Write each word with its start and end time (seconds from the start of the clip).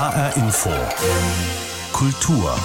HR 0.00 0.34
Info. 0.38 0.70
Kultur. 1.92 2.58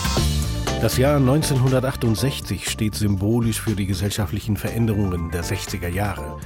Das 0.82 0.96
Jahr 0.96 1.18
1968 1.18 2.70
steht 2.70 2.96
symbolisch 2.96 3.60
für 3.60 3.76
die 3.76 3.88
gesellschaftlichen 3.88 4.56
Veränderungen 4.56 5.32
der 5.32 5.44
60er 5.44 5.90
Jahre. 5.90 6.40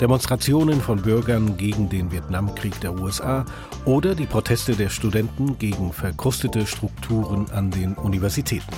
Demonstrationen 0.00 0.80
von 0.80 1.02
Bürgern 1.02 1.58
gegen 1.58 1.90
den 1.90 2.10
Vietnamkrieg 2.10 2.80
der 2.80 2.98
USA 2.98 3.44
oder 3.84 4.14
die 4.14 4.24
Proteste 4.24 4.74
der 4.74 4.88
Studenten 4.88 5.58
gegen 5.58 5.92
verkrustete 5.92 6.66
Strukturen 6.66 7.50
an 7.50 7.70
den 7.70 7.92
Universitäten. 7.92 8.74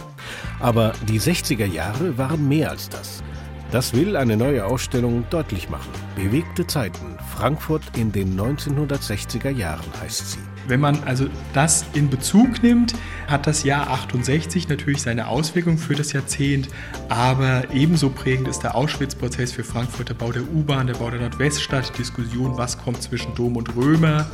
Aber 0.58 0.94
die 1.06 1.20
60er 1.20 1.66
Jahre 1.66 2.18
waren 2.18 2.48
mehr 2.48 2.70
als 2.70 2.88
das. 2.88 3.22
Das 3.70 3.94
will 3.94 4.16
eine 4.16 4.36
neue 4.36 4.64
Ausstellung 4.64 5.26
deutlich 5.30 5.70
machen. 5.70 5.92
Bewegte 6.16 6.66
Zeiten, 6.66 7.16
Frankfurt 7.36 7.96
in 7.96 8.10
den 8.10 8.36
1960er 8.36 9.50
Jahren 9.50 9.92
heißt 10.02 10.32
sie. 10.32 10.51
Wenn 10.68 10.80
man 10.80 11.02
also 11.04 11.26
das 11.52 11.84
in 11.92 12.08
Bezug 12.08 12.62
nimmt, 12.62 12.94
hat 13.26 13.46
das 13.46 13.64
Jahr 13.64 13.90
68 13.90 14.68
natürlich 14.68 15.02
seine 15.02 15.28
Auswirkungen 15.28 15.78
für 15.78 15.94
das 15.94 16.12
Jahrzehnt, 16.12 16.68
aber 17.08 17.64
ebenso 17.72 18.10
prägend 18.10 18.48
ist 18.48 18.60
der 18.60 18.74
Auschwitz-Prozess 18.74 19.52
für 19.52 19.64
Frankfurt, 19.64 20.10
der 20.10 20.14
Bau 20.14 20.32
der 20.32 20.42
U-Bahn, 20.42 20.86
der 20.86 20.94
Bau 20.94 21.10
der 21.10 21.20
Nordweststadt, 21.20 21.92
die 21.94 21.98
Diskussion, 21.98 22.56
was 22.56 22.78
kommt 22.78 23.02
zwischen 23.02 23.34
Dom 23.34 23.56
und 23.56 23.74
Römer, 23.74 24.26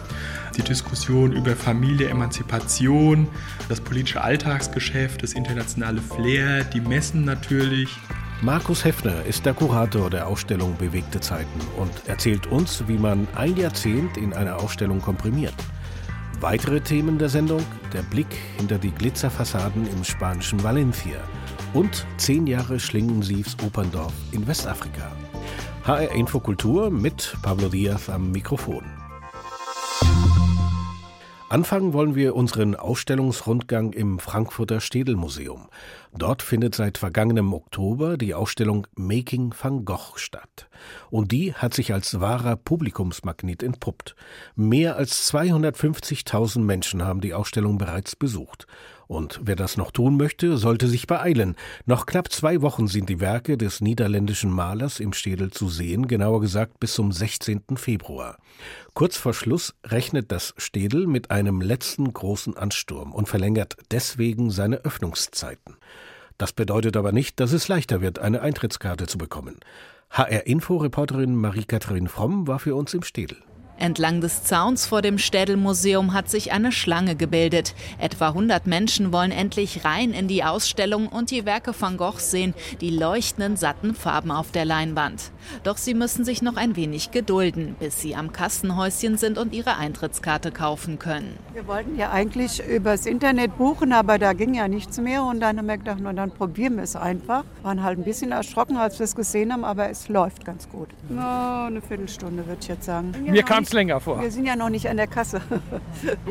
die 0.57 0.63
Diskussion 0.63 1.33
über 1.33 1.55
Familie, 1.57 2.09
Emanzipation, 2.09 3.29
das 3.69 3.81
politische 3.81 4.23
Alltagsgeschäft, 4.23 5.23
das 5.23 5.33
internationale 5.33 6.01
Flair, 6.01 6.65
die 6.65 6.81
Messen 6.81 7.25
natürlich. 7.25 7.89
Markus 8.41 8.85
Heffner 8.85 9.25
ist 9.25 9.47
der 9.47 9.55
Kurator 9.55 10.11
der 10.11 10.29
Ausstellung 10.29 10.77
Bewegte 10.77 11.21
Zeiten 11.21 11.61
und 11.77 11.91
erzählt 12.07 12.47
uns, 12.47 12.85
wie 12.87 12.99
man 12.99 13.27
ein 13.35 13.57
Jahrzehnt 13.57 14.17
in 14.17 14.33
einer 14.33 14.57
Ausstellung 14.57 15.01
komprimiert. 15.01 15.55
Weitere 16.41 16.81
Themen 16.81 17.19
der 17.19 17.29
Sendung: 17.29 17.65
der 17.93 18.03
Blick 18.03 18.33
hinter 18.57 18.79
die 18.79 18.93
Glitzerfassaden 18.93 19.89
im 19.91 20.05
spanischen 20.05 20.63
Valencia 20.63 21.19
und 21.75 22.07
zehn 22.17 22.47
Jahre 22.47 22.79
Schlingensiefs 22.79 23.57
Operndorf 23.65 24.13
in 24.31 24.47
Westafrika. 24.47 25.11
HR 25.85 26.13
Infokultur 26.13 26.91
mit 26.91 27.37
Pablo 27.43 27.69
Diaz 27.69 28.09
am 28.09 28.31
Mikrofon. 28.31 28.98
Anfangen 31.51 31.95
wollen 31.95 32.15
wir 32.15 32.37
unseren 32.37 32.75
Ausstellungsrundgang 32.75 33.95
im 33.95 34.19
Frankfurter 34.19 34.83
Städelmuseum. 34.83 35.71
Dort 36.15 36.43
findet 36.43 36.75
seit 36.75 36.99
vergangenem 36.99 37.55
Oktober 37.55 38.19
die 38.19 38.35
Ausstellung 38.35 38.87
Making 38.97 39.55
van 39.59 39.87
Gogh 39.87 40.19
statt. 40.19 40.69
Und 41.09 41.33
die 41.33 41.55
hat 41.55 41.73
sich 41.73 41.95
als 41.95 42.21
wahrer 42.21 42.57
Publikumsmagnet 42.57 43.63
entpuppt. 43.63 44.15
Mehr 44.57 44.97
als 44.97 45.33
250.000 45.33 46.61
Menschen 46.61 47.03
haben 47.03 47.23
die 47.23 47.33
Ausstellung 47.33 47.79
bereits 47.79 48.15
besucht. 48.15 48.67
Und 49.09 49.41
wer 49.43 49.57
das 49.57 49.79
noch 49.79 49.91
tun 49.91 50.19
möchte, 50.19 50.59
sollte 50.59 50.87
sich 50.87 51.07
beeilen. 51.07 51.57
Noch 51.87 52.05
knapp 52.05 52.31
zwei 52.31 52.61
Wochen 52.61 52.89
sind 52.89 53.09
die 53.09 53.21
Werke 53.21 53.57
des 53.57 53.81
niederländischen 53.81 54.51
Malers 54.51 55.01
im 55.01 55.15
Städel 55.15 55.51
zu 55.51 55.71
sehen, 55.71 56.07
genauer 56.07 56.43
gesagt 56.43 56.79
bis 56.79 56.93
zum 56.93 57.11
16. 57.11 57.63
Februar. 57.77 58.37
Kurz 58.93 59.17
vor 59.17 59.33
Schluss 59.33 59.75
rechnet 59.83 60.31
das 60.31 60.53
Städel 60.59 61.07
mit 61.07 61.31
einem 61.31 61.63
letzten 61.63 62.13
großen 62.13 62.57
Ansturm 62.59 63.13
und 63.13 63.31
verlängert 63.31 63.77
deswegen 63.91 64.51
seine 64.51 64.85
Öffnungszeiten. 64.85 65.77
Das 66.37 66.53
bedeutet 66.53 66.97
aber 66.97 67.11
nicht, 67.11 67.41
dass 67.41 67.53
es 67.53 67.67
leichter 67.67 68.03
wird, 68.03 68.19
eine 68.19 68.43
Eintrittskarte 68.43 69.07
zu 69.07 69.17
bekommen. 69.17 69.57
HR-Info-Reporterin 70.11 71.35
Marie-Katharin 71.35 72.09
Fromm 72.09 72.47
war 72.47 72.59
für 72.59 72.75
uns 72.75 72.93
im 72.93 73.03
Städel. 73.03 73.39
Entlang 73.79 74.21
des 74.21 74.43
Zauns 74.43 74.87
vor 74.87 75.03
dem 75.03 75.19
Städelmuseum 75.19 76.13
hat 76.13 76.29
sich 76.29 76.51
eine 76.51 76.73
Schlange 76.73 77.15
gebildet. 77.15 77.75
Etwa 77.99 78.29
100 78.29 78.67
Menschen 78.67 79.13
wollen 79.13 79.31
endlich 79.31 79.85
rein 79.85 80.13
in 80.13 80.27
die 80.27 80.43
Ausstellung 80.43 81.07
und 81.07 81.31
die 81.31 81.47
Werke 81.47 81.73
von 81.73 81.97
Gogh 81.97 82.19
sehen, 82.19 82.55
die 82.81 82.91
leuchtenden, 82.91 83.57
satten 83.57 83.95
Farben 83.95 84.33
auf 84.33 84.51
der 84.51 84.65
Leinwand. 84.65 85.31
Doch 85.63 85.77
sie 85.77 85.95
müssen 85.95 86.25
sich 86.25 86.43
noch 86.43 86.57
ein 86.57 86.75
wenig 86.75 87.13
gedulden, 87.13 87.77
bis 87.79 88.01
sie 88.01 88.17
am 88.17 88.33
Kassenhäuschen 88.33 89.17
sind 89.17 89.39
und 89.39 89.55
ihre 89.55 89.77
Eintrittskarte 89.77 90.51
kaufen 90.51 90.99
können. 90.99 91.39
Wir 91.53 91.67
wollten 91.69 91.97
ja 91.97 92.11
eigentlich 92.11 92.61
übers 92.67 93.07
Internet 93.07 93.57
buchen, 93.57 93.93
aber 93.93 94.19
da 94.19 94.33
ging 94.33 94.55
ja 94.55 94.67
nichts 94.67 94.99
mehr 94.99 95.23
und 95.23 95.39
dann 95.39 95.57
haben 95.57 95.67
wir 95.67 95.79
gedacht, 95.79 95.99
na, 96.01 96.13
dann 96.13 96.33
probieren 96.33 96.77
wir 96.77 96.83
es 96.83 96.97
einfach. 96.97 97.45
Waren 97.63 97.85
halt 97.85 97.99
ein 97.99 98.05
bisschen 98.05 98.33
erschrocken, 98.33 98.77
als 98.77 98.99
wir 98.99 99.05
es 99.05 99.15
gesehen 99.15 99.53
haben, 99.53 99.65
aber 99.65 99.89
es 99.89 100.09
läuft 100.09 100.45
ganz 100.45 100.69
gut. 100.69 100.89
Na, 101.09 101.67
eine 101.67 101.81
Viertelstunde 101.81 102.45
würde 102.45 102.59
ich 102.61 102.69
jetzt 102.69 102.85
sagen. 102.85 103.15
Mir 103.25 103.45
kam 103.45 103.65
es 103.69 103.73
länger 103.73 104.01
vor. 104.01 104.21
Wir 104.21 104.31
sind 104.31 104.47
ja 104.47 104.57
noch 104.57 104.71
nicht 104.71 104.89
an 104.89 104.97
der 104.97 105.07
Kasse. 105.07 105.41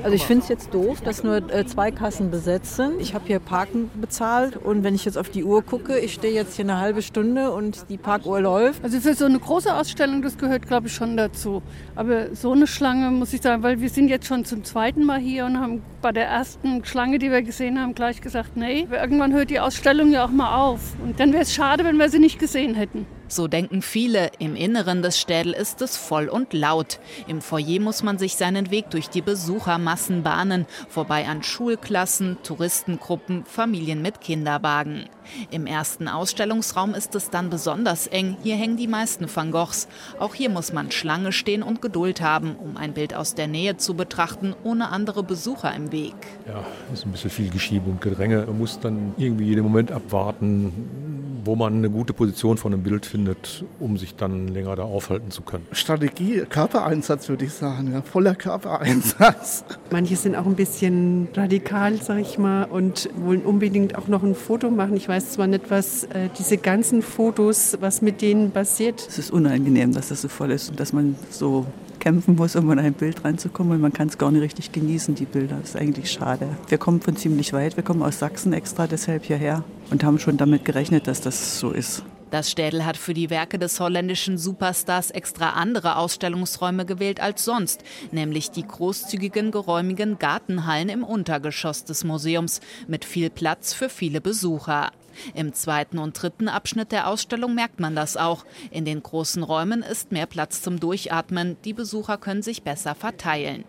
Also 0.04 0.16
ich 0.16 0.24
finde 0.24 0.44
es 0.44 0.50
jetzt 0.50 0.74
doof, 0.74 1.02
dass 1.02 1.24
nur 1.24 1.38
äh, 1.52 1.66
zwei 1.66 1.92
Kassen 1.92 2.32
besetzt 2.32 2.76
sind. 2.76 3.02
Ich 3.02 3.14
habe 3.14 3.26
hier 3.26 3.40
Parken 3.40 3.90
bezahlt 4.00 4.56
und 4.56 4.84
wenn 4.84 4.96
ich 4.96 5.04
jetzt 5.04 5.18
auf 5.18 5.30
die 5.30 5.44
Uhr 5.44 5.62
gucke, 5.62 5.98
ich 6.00 6.14
stehe 6.14 6.34
jetzt 6.34 6.56
hier 6.56 6.64
eine 6.64 6.80
halbe 6.80 7.02
Stunde 7.02 7.52
und 7.52 7.90
die 7.90 7.98
Parkuhr 7.98 8.40
läuft. 8.40 8.84
Also 8.84 9.00
für 9.02 9.14
so 9.14 9.26
eine 9.26 9.40
große 9.40 9.74
Ausstellung, 9.74 10.22
das 10.22 10.38
gehört 10.38 10.68
glaube 10.68 10.88
ich 10.88 10.94
schon 10.94 11.18
dazu. 11.18 11.62
Aber 11.96 12.34
so 12.36 12.54
eine 12.54 12.68
Schlange 12.68 13.12
muss 13.12 13.34
ich 13.34 13.42
sagen, 13.42 13.64
weil 13.64 13.82
wir 13.82 13.90
sind 13.90 14.08
jetzt 14.08 14.28
schon 14.28 14.46
zum 14.46 14.64
zweiten 14.64 15.04
Mal 15.04 15.20
hier 15.20 15.46
und 15.46 15.60
haben 15.60 15.82
bei 16.02 16.12
der 16.12 16.28
ersten 16.28 16.86
Schlange, 16.86 17.20
die 17.20 17.32
wir 17.32 17.42
gesehen 17.42 17.80
haben, 17.80 17.94
gleich 17.94 18.22
gesagt, 18.22 18.56
nee, 18.56 18.88
irgendwann 18.90 19.34
hört 19.34 19.50
die 19.50 19.60
Ausstellung 19.60 20.12
ja 20.12 20.26
auch 20.26 20.32
mal 20.32 20.56
auf. 20.56 20.96
Und 21.04 21.20
dann 21.20 21.34
wäre 21.34 21.44
es 21.44 21.54
schade, 21.54 21.84
wenn 21.84 21.98
wir 21.98 22.10
sie 22.10 22.20
nicht 22.20 22.40
gesehen 22.40 22.76
hätten. 22.76 23.06
So 23.30 23.48
denken 23.48 23.82
viele. 23.82 24.32
Im 24.40 24.56
Inneren 24.56 25.02
des 25.02 25.20
Städel 25.20 25.52
ist 25.52 25.82
es 25.82 25.98
voll 25.98 26.30
und 26.30 26.54
laut. 26.54 27.00
Im 27.28 27.42
Foyer 27.42 27.82
muss 27.82 28.02
man 28.02 28.18
sich 28.18 28.36
seinen 28.36 28.72
Weg 28.72 28.90
durch 28.90 29.10
die 29.10 29.22
Besuchermassen 29.22 30.24
bahnen, 30.24 30.66
vorbei 30.88 31.28
an 31.28 31.44
Schulklassen, 31.44 32.38
Touristengruppen, 32.44 33.44
Familien 33.46 34.02
mit 34.02 34.22
Kinderwagen. 34.22 35.10
Im 35.52 35.66
ersten 35.66 36.08
Ausstellungsraum 36.08 36.94
ist 36.94 37.16
es 37.16 37.30
dann 37.30 37.50
besonders 37.50 38.08
eng. 38.08 38.38
Hier 38.44 38.56
hängen 38.56 38.78
die 38.78 38.88
meisten 38.88 39.28
Van 39.34 39.52
Goghs. 39.52 39.90
Auch 40.20 40.34
hier 40.34 40.50
muss 40.50 40.72
man 40.72 40.92
Schlange 40.92 41.34
stehen 41.34 41.64
und 41.64 41.82
Geduld 41.82 42.22
haben, 42.22 42.56
um 42.56 42.78
ein 42.78 42.94
Bild 42.94 43.14
aus 43.14 43.36
der 43.36 43.48
Nähe 43.48 43.76
zu 43.76 43.94
betrachten, 43.94 44.56
ohne 44.64 44.90
andere 44.90 45.24
Besucher 45.24 45.74
im 45.76 45.92
Weg. 45.92 46.16
Ja, 46.48 46.64
ist 46.94 47.06
ein 47.06 47.12
bisschen 47.12 47.30
viel 47.30 47.50
Geschiebe 47.50 47.90
und 47.90 48.00
Gedränge. 48.00 48.46
Man 48.48 48.58
muss 48.58 48.80
dann 48.80 49.14
irgendwie 49.18 49.46
jeden 49.46 49.64
Moment 49.64 49.92
abwarten, 49.92 51.37
wo 51.48 51.56
man 51.56 51.78
eine 51.78 51.90
gute 51.90 52.14
Position 52.14 52.58
von 52.58 52.74
einem 52.74 52.84
Bild 52.84 53.06
findet, 53.06 53.66
um 53.80 53.98
sich 53.98 54.16
dann 54.16 54.50
länger 54.50 54.76
da 54.76 54.84
aufhalten 54.84 55.32
zu 55.32 55.42
können. 55.42 55.66
Strategie, 55.72 56.44
Körpereinsatz 56.48 57.30
würde 57.30 57.46
ich 57.46 57.54
sagen, 57.54 57.94
ja, 57.94 58.02
voller 58.02 58.36
Körpereinsatz. 58.36 59.64
Manche 59.92 60.16
sind 60.18 60.36
auch 60.36 60.46
ein 60.46 60.56
bisschen 60.56 61.30
radikal, 61.34 62.00
sag 62.02 62.20
ich 62.20 62.38
mal, 62.38 62.66
und 62.66 63.10
wollen 63.16 63.42
unbedingt 63.42 63.98
auch 63.98 64.08
noch 64.08 64.22
ein 64.24 64.36
Foto 64.36 64.70
machen. 64.70 64.98
Ich 64.98 65.08
weiß 65.08 65.32
zwar 65.32 65.48
nicht, 65.48 65.72
was 65.72 66.04
äh, 66.04 66.30
diese 66.38 66.58
ganzen 66.58 67.02
Fotos, 67.02 67.78
was 67.80 68.02
mit 68.02 68.22
denen 68.22 68.52
passiert. 68.52 69.04
Es 69.08 69.18
ist 69.18 69.32
unangenehm, 69.32 69.94
dass 69.94 70.10
das 70.10 70.22
so 70.22 70.28
voll 70.28 70.52
ist 70.52 70.70
und 70.70 70.80
dass 70.80 70.92
man 70.92 71.16
so 71.32 71.66
kämpfen 72.00 72.36
muss, 72.36 72.56
um 72.56 72.70
an 72.70 72.80
ein 72.80 72.94
Bild 72.94 73.24
reinzukommen 73.24 73.74
und 73.74 73.82
man 73.82 73.94
kann 73.94 74.08
es 74.08 74.18
gar 74.18 74.32
nicht 74.32 74.42
richtig 74.42 74.72
genießen, 74.72 75.16
die 75.16 75.26
Bilder. 75.26 75.58
Das 75.60 75.70
ist 75.70 75.76
eigentlich 75.76 76.12
schade. 76.12 76.50
Wir 76.68 76.78
kommen 76.78 77.02
von 77.02 77.16
ziemlich 77.16 77.54
weit, 77.54 77.78
wir 77.78 77.84
kommen 77.84 78.04
aus 78.04 78.20
Sachsen 78.20 78.54
extra 78.54 78.88
deshalb 78.88 79.26
hierher 79.26 79.64
und 79.92 80.04
haben 80.04 80.20
schon 80.20 80.38
damit 80.38 80.66
gerechnet, 80.66 81.08
dass 81.08 81.22
das 81.22 81.60
so 81.60 81.72
ist. 81.72 82.04
Das 82.30 82.52
Städel 82.52 82.86
hat 82.86 82.98
für 82.98 83.14
die 83.14 83.30
Werke 83.30 83.58
des 83.58 83.80
holländischen 83.80 84.38
Superstars 84.38 85.12
extra 85.12 85.52
andere 85.52 85.96
Ausstellungsräume 85.96 86.86
gewählt 86.86 87.22
als 87.22 87.46
sonst, 87.46 87.84
nämlich 88.12 88.52
die 88.52 88.68
großzügigen, 88.68 89.52
geräumigen 89.52 90.20
Gartenhallen 90.20 90.90
im 90.90 91.06
Untergeschoss 91.06 91.86
des 91.86 92.04
Museums 92.04 92.60
mit 92.88 93.06
viel 93.06 93.30
Platz 93.30 93.74
für 93.74 93.88
viele 93.88 94.20
Besucher. 94.20 94.92
Im 95.34 95.54
zweiten 95.54 95.98
und 95.98 96.22
dritten 96.22 96.48
Abschnitt 96.48 96.92
der 96.92 97.08
Ausstellung 97.08 97.56
merkt 97.56 97.80
man 97.80 97.96
das 97.96 98.18
auch. 98.18 98.46
In 98.72 98.86
den 98.86 99.02
großen 99.04 99.44
Räumen 99.44 99.84
ist 99.84 100.12
mehr 100.12 100.26
Platz 100.26 100.62
zum 100.62 100.80
Durchatmen, 100.80 101.58
die 101.64 101.74
Besucher 101.74 102.18
können 102.18 102.42
sich 102.42 102.64
besser 102.64 102.96
verteilen. 102.96 103.66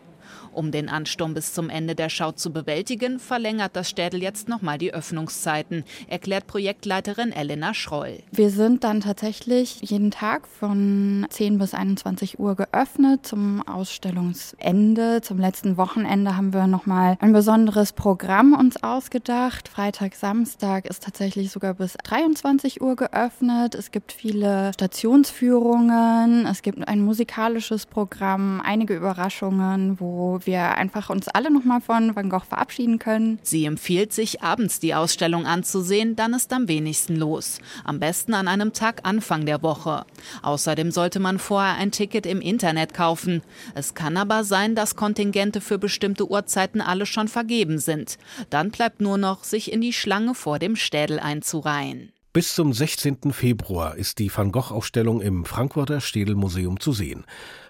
Um 0.59 0.73
den 0.73 0.89
Ansturm 0.89 1.35
bis 1.35 1.55
zum 1.55 1.71
Ende 1.71 1.95
der 1.95 2.09
Schau 2.09 2.33
zu 2.33 2.53
bewältigen, 2.53 3.21
verlängert 3.21 3.77
das 3.77 3.89
Städel 3.89 4.21
jetzt 4.21 4.49
nochmal 4.49 4.77
die 4.77 4.93
Öffnungszeiten, 4.93 5.85
erklärt 6.09 6.49
Projektleiterin 6.49 7.31
Elena 7.31 7.75
Schroll. 7.75 8.25
Wir 8.33 8.51
sind 8.51 8.83
dann 8.83 9.01
tatsächlich 9.01 9.81
jeden 9.83 10.11
Tag 10.11 10.49
von 10.49 11.25
10 11.31 11.59
bis 11.59 11.75
21 11.75 12.41
Uhr 12.41 12.57
geöffnet 12.57 13.25
zum 13.25 13.63
Ausstellungsende. 13.69 15.21
Zum 15.23 15.39
letzten 15.39 15.77
Wochenende 15.77 16.37
haben 16.37 16.53
wir 16.53 16.67
nochmal 16.67 17.19
ein 17.21 17.33
besonderes 17.33 17.93
Programm 17.93 18.53
uns 18.53 18.83
ausgedacht. 18.83 19.69
Freitag, 19.69 20.17
Samstag 20.17 20.87
ist 20.87 21.05
tatsächlich 21.05 21.53
sogar 21.53 21.75
bis 21.75 21.93
23 22.03 22.81
Uhr 22.81 22.97
geöffnet. 22.97 23.77
Es 23.77 23.93
gibt 23.93 24.11
viele 24.11 24.73
Stationsführungen, 24.75 26.47
es 26.47 26.63
gibt 26.63 26.89
ein 26.89 27.03
musikalisches 27.03 27.87
Programm, 27.87 28.61
einige 28.61 28.97
Überraschungen, 28.97 30.01
wo 30.01 30.41
wir 30.49 30.77
einfach 30.77 31.11
uns 31.11 31.29
alle 31.29 31.53
nochmal 31.53 31.81
von 31.81 32.17
Van 32.17 32.31
Gogh 32.31 32.45
verabschieden 32.45 32.99
können. 32.99 33.39
Sie 33.43 33.67
empfiehlt 33.67 34.13
sich, 34.13 34.43
abends 34.43 34.81
die 34.81 34.95
Ausstellung 34.95 35.47
anzusehen, 35.47 36.17
dann 36.17 36.33
ist 36.33 36.53
am 36.53 36.67
wenigsten 36.67 37.15
los. 37.15 37.59
Am 37.85 38.01
besten 38.01 38.35
an 38.35 38.49
einem 38.49 38.73
Tag 38.73 39.03
Anfang 39.05 39.47
der 39.47 39.63
Woche. 39.63 40.07
Außerdem 40.43 40.91
sollte 40.91 41.21
man 41.21 41.39
vorher 41.39 41.77
ein 41.77 41.93
Ticket 41.93 42.27
im 42.27 42.41
Internet 42.41 42.95
kaufen. 42.95 43.43
Es 43.75 43.95
kann 43.95 44.17
aber 44.17 44.43
sein, 44.43 44.75
dass 44.75 44.97
Kontingente 44.97 45.61
für 45.61 45.79
bestimmte 45.79 46.29
Uhrzeiten 46.29 46.81
alle 46.81 47.07
schon 47.07 47.29
vergeben 47.29 47.79
sind. 47.79 48.19
Dann 48.51 48.71
bleibt 48.71 49.01
nur 49.01 49.19
noch, 49.19 49.45
sich 49.45 49.71
in 49.71 49.83
die 49.83 49.93
Schlange 49.93 50.35
vor 50.35 50.59
dem 50.59 50.75
Städel 50.75 51.21
einzureihen. 51.21 52.13
Bis 52.35 52.55
zum 52.55 52.75
16. 52.75 53.33
Februar 53.33 53.97
ist 53.97 54.19
die 54.19 54.31
Van 54.35 54.53
Gogh-Ausstellung 54.53 55.23
im 55.23 55.47
Frankfurter 55.47 56.03
Städelmuseum 56.03 56.79
zu 56.79 56.93
sehen. 56.93 57.25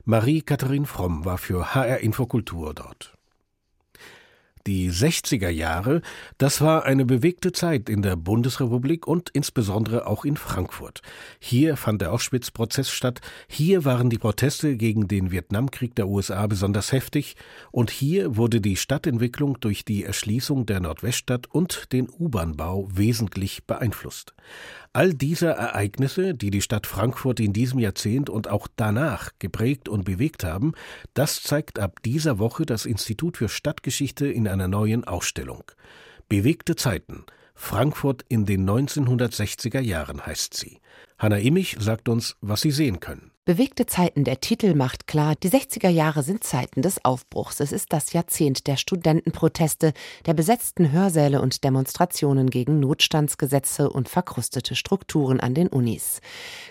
Marie-Katharin 0.04 0.84
Fromm 0.84 1.24
war 1.24 1.38
für 1.38 1.74
HR 1.74 1.98
Infokultur 1.98 2.74
dort. 2.74 3.17
Die 4.68 4.92
60er 4.92 5.48
Jahre, 5.48 6.02
das 6.36 6.60
war 6.60 6.84
eine 6.84 7.06
bewegte 7.06 7.52
Zeit 7.52 7.88
in 7.88 8.02
der 8.02 8.16
Bundesrepublik 8.16 9.06
und 9.06 9.30
insbesondere 9.30 10.06
auch 10.06 10.26
in 10.26 10.36
Frankfurt. 10.36 11.00
Hier 11.38 11.78
fand 11.78 12.02
der 12.02 12.12
Auschwitz-Prozess 12.12 12.90
statt, 12.90 13.22
hier 13.48 13.86
waren 13.86 14.10
die 14.10 14.18
Proteste 14.18 14.76
gegen 14.76 15.08
den 15.08 15.30
Vietnamkrieg 15.30 15.94
der 15.94 16.06
USA 16.06 16.46
besonders 16.46 16.92
heftig 16.92 17.34
und 17.70 17.88
hier 17.88 18.36
wurde 18.36 18.60
die 18.60 18.76
Stadtentwicklung 18.76 19.58
durch 19.58 19.86
die 19.86 20.04
Erschließung 20.04 20.66
der 20.66 20.80
Nordweststadt 20.80 21.46
und 21.46 21.90
den 21.94 22.06
U-Bahn-Bau 22.06 22.90
wesentlich 22.92 23.64
beeinflusst. 23.64 24.34
All 24.92 25.14
diese 25.14 25.48
Ereignisse, 25.48 26.34
die 26.34 26.50
die 26.50 26.62
Stadt 26.62 26.86
Frankfurt 26.86 27.40
in 27.40 27.52
diesem 27.52 27.78
Jahrzehnt 27.78 28.30
und 28.30 28.48
auch 28.48 28.68
danach 28.76 29.30
geprägt 29.38 29.88
und 29.88 30.04
bewegt 30.04 30.44
haben, 30.44 30.72
das 31.14 31.42
zeigt 31.42 31.78
ab 31.78 32.02
dieser 32.02 32.38
Woche 32.38 32.64
das 32.64 32.86
Institut 32.86 33.36
für 33.36 33.48
Stadtgeschichte 33.48 34.26
in 34.26 34.48
einer 34.48 34.68
neuen 34.68 35.04
Ausstellung. 35.04 35.64
Bewegte 36.28 36.76
Zeiten. 36.76 37.24
Frankfurt 37.54 38.24
in 38.28 38.46
den 38.46 38.68
1960er 38.68 39.80
Jahren 39.80 40.24
heißt 40.24 40.54
sie. 40.54 40.80
Hanna 41.18 41.38
Immich 41.38 41.76
sagt 41.80 42.08
uns, 42.08 42.36
was 42.40 42.60
Sie 42.60 42.70
sehen 42.70 43.00
können. 43.00 43.32
Bewegte 43.48 43.86
Zeiten, 43.86 44.24
der 44.24 44.42
Titel 44.42 44.74
macht 44.74 45.06
klar, 45.06 45.34
die 45.34 45.48
60er 45.48 45.88
Jahre 45.88 46.22
sind 46.22 46.44
Zeiten 46.44 46.82
des 46.82 47.02
Aufbruchs. 47.02 47.60
Es 47.60 47.72
ist 47.72 47.94
das 47.94 48.12
Jahrzehnt 48.12 48.66
der 48.66 48.76
Studentenproteste, 48.76 49.94
der 50.26 50.34
besetzten 50.34 50.92
Hörsäle 50.92 51.40
und 51.40 51.64
Demonstrationen 51.64 52.50
gegen 52.50 52.78
Notstandsgesetze 52.78 53.88
und 53.88 54.10
verkrustete 54.10 54.74
Strukturen 54.74 55.40
an 55.40 55.54
den 55.54 55.68
Unis. 55.68 56.20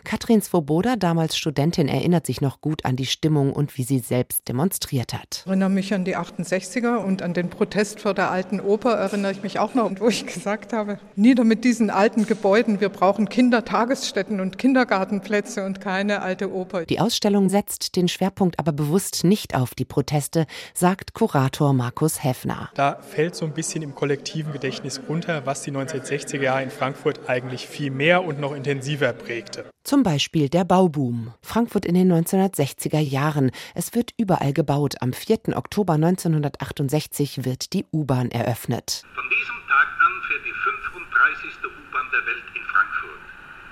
Katrin 0.03 0.44
Svoboda, 0.44 0.97
damals 0.97 1.35
Studentin, 1.35 1.88
erinnert 1.88 2.27
sich 2.27 2.41
noch 2.41 2.62
gut 2.62 2.85
an 2.85 2.95
die 2.95 3.07
Stimmung 3.07 3.53
und 3.53 3.75
wie 3.79 3.83
sie 3.83 3.97
selbst 3.97 4.47
demonstriert 4.47 5.13
hat. 5.13 5.41
Ich 5.45 5.47
erinnere 5.47 5.71
mich 5.71 5.95
an 5.95 6.06
die 6.06 6.15
68er 6.15 6.97
und 6.97 7.24
an 7.24 7.33
den 7.33 7.50
Protest 7.50 8.01
vor 8.01 8.13
der 8.13 8.29
alten 8.29 8.59
Oper 8.59 8.91
erinnere 8.91 9.31
ich 9.31 9.41
mich 9.41 9.57
auch 9.57 9.74
noch, 9.74 9.89
wo 10.00 10.09
ich 10.09 10.27
gesagt 10.27 10.74
habe, 10.74 11.00
nieder 11.15 11.44
mit 11.44 11.63
diesen 11.63 11.89
alten 11.89 12.27
Gebäuden, 12.27 12.81
wir 12.81 12.89
brauchen 12.89 13.29
Kindertagesstätten 13.29 14.39
und 14.39 14.59
Kindergartenplätze 14.59 15.65
und 15.65 15.81
keine 15.81 16.21
alte 16.21 16.53
Oper. 16.53 16.66
Oper. 16.67 16.85
Die 16.85 16.99
Ausstellung 16.99 17.49
setzt 17.49 17.95
den 17.95 18.07
Schwerpunkt 18.07 18.59
aber 18.59 18.71
bewusst 18.71 19.23
nicht 19.23 19.55
auf 19.55 19.73
die 19.73 19.85
Proteste, 19.85 20.45
sagt 20.73 21.13
Kurator 21.13 21.73
Markus 21.73 22.23
Heffner. 22.23 22.69
Da 22.75 22.99
fällt 23.01 23.35
so 23.35 23.45
ein 23.45 23.53
bisschen 23.53 23.81
im 23.81 23.95
kollektiven 23.95 24.51
Gedächtnis 24.51 25.01
runter, 25.07 25.45
was 25.45 25.61
die 25.61 25.71
1960er 25.71 26.41
Jahre 26.41 26.63
in 26.63 26.71
Frankfurt 26.71 27.29
eigentlich 27.29 27.67
viel 27.67 27.91
mehr 27.91 28.23
und 28.23 28.39
noch 28.39 28.53
intensiver 28.53 29.13
prägte. 29.13 29.65
Zum 29.83 30.03
Beispiel 30.03 30.49
der 30.49 30.65
Bauboom. 30.65 31.33
Frankfurt 31.41 31.85
in 31.85 31.95
den 31.95 32.11
1960er 32.11 32.99
Jahren. 32.99 33.51
Es 33.73 33.93
wird 33.93 34.11
überall 34.17 34.51
gebaut. 34.51 34.95
Am 34.99 35.13
4. 35.13 35.55
Oktober 35.55 35.93
1968 35.93 37.45
wird 37.45 37.71
die 37.71 37.85
U-Bahn 37.93 38.29
eröffnet. 38.31 39.03
Von 39.15 39.23
diesem 39.29 39.55
Tag 39.69 39.87
an 40.03 40.13
fährt 40.27 40.43
die 40.45 40.51
35. 40.51 41.63
U-Bahn 41.63 42.05
der 42.11 42.25
Welt 42.25 42.43
in 42.53 42.63
Frankfurt. 42.63 43.21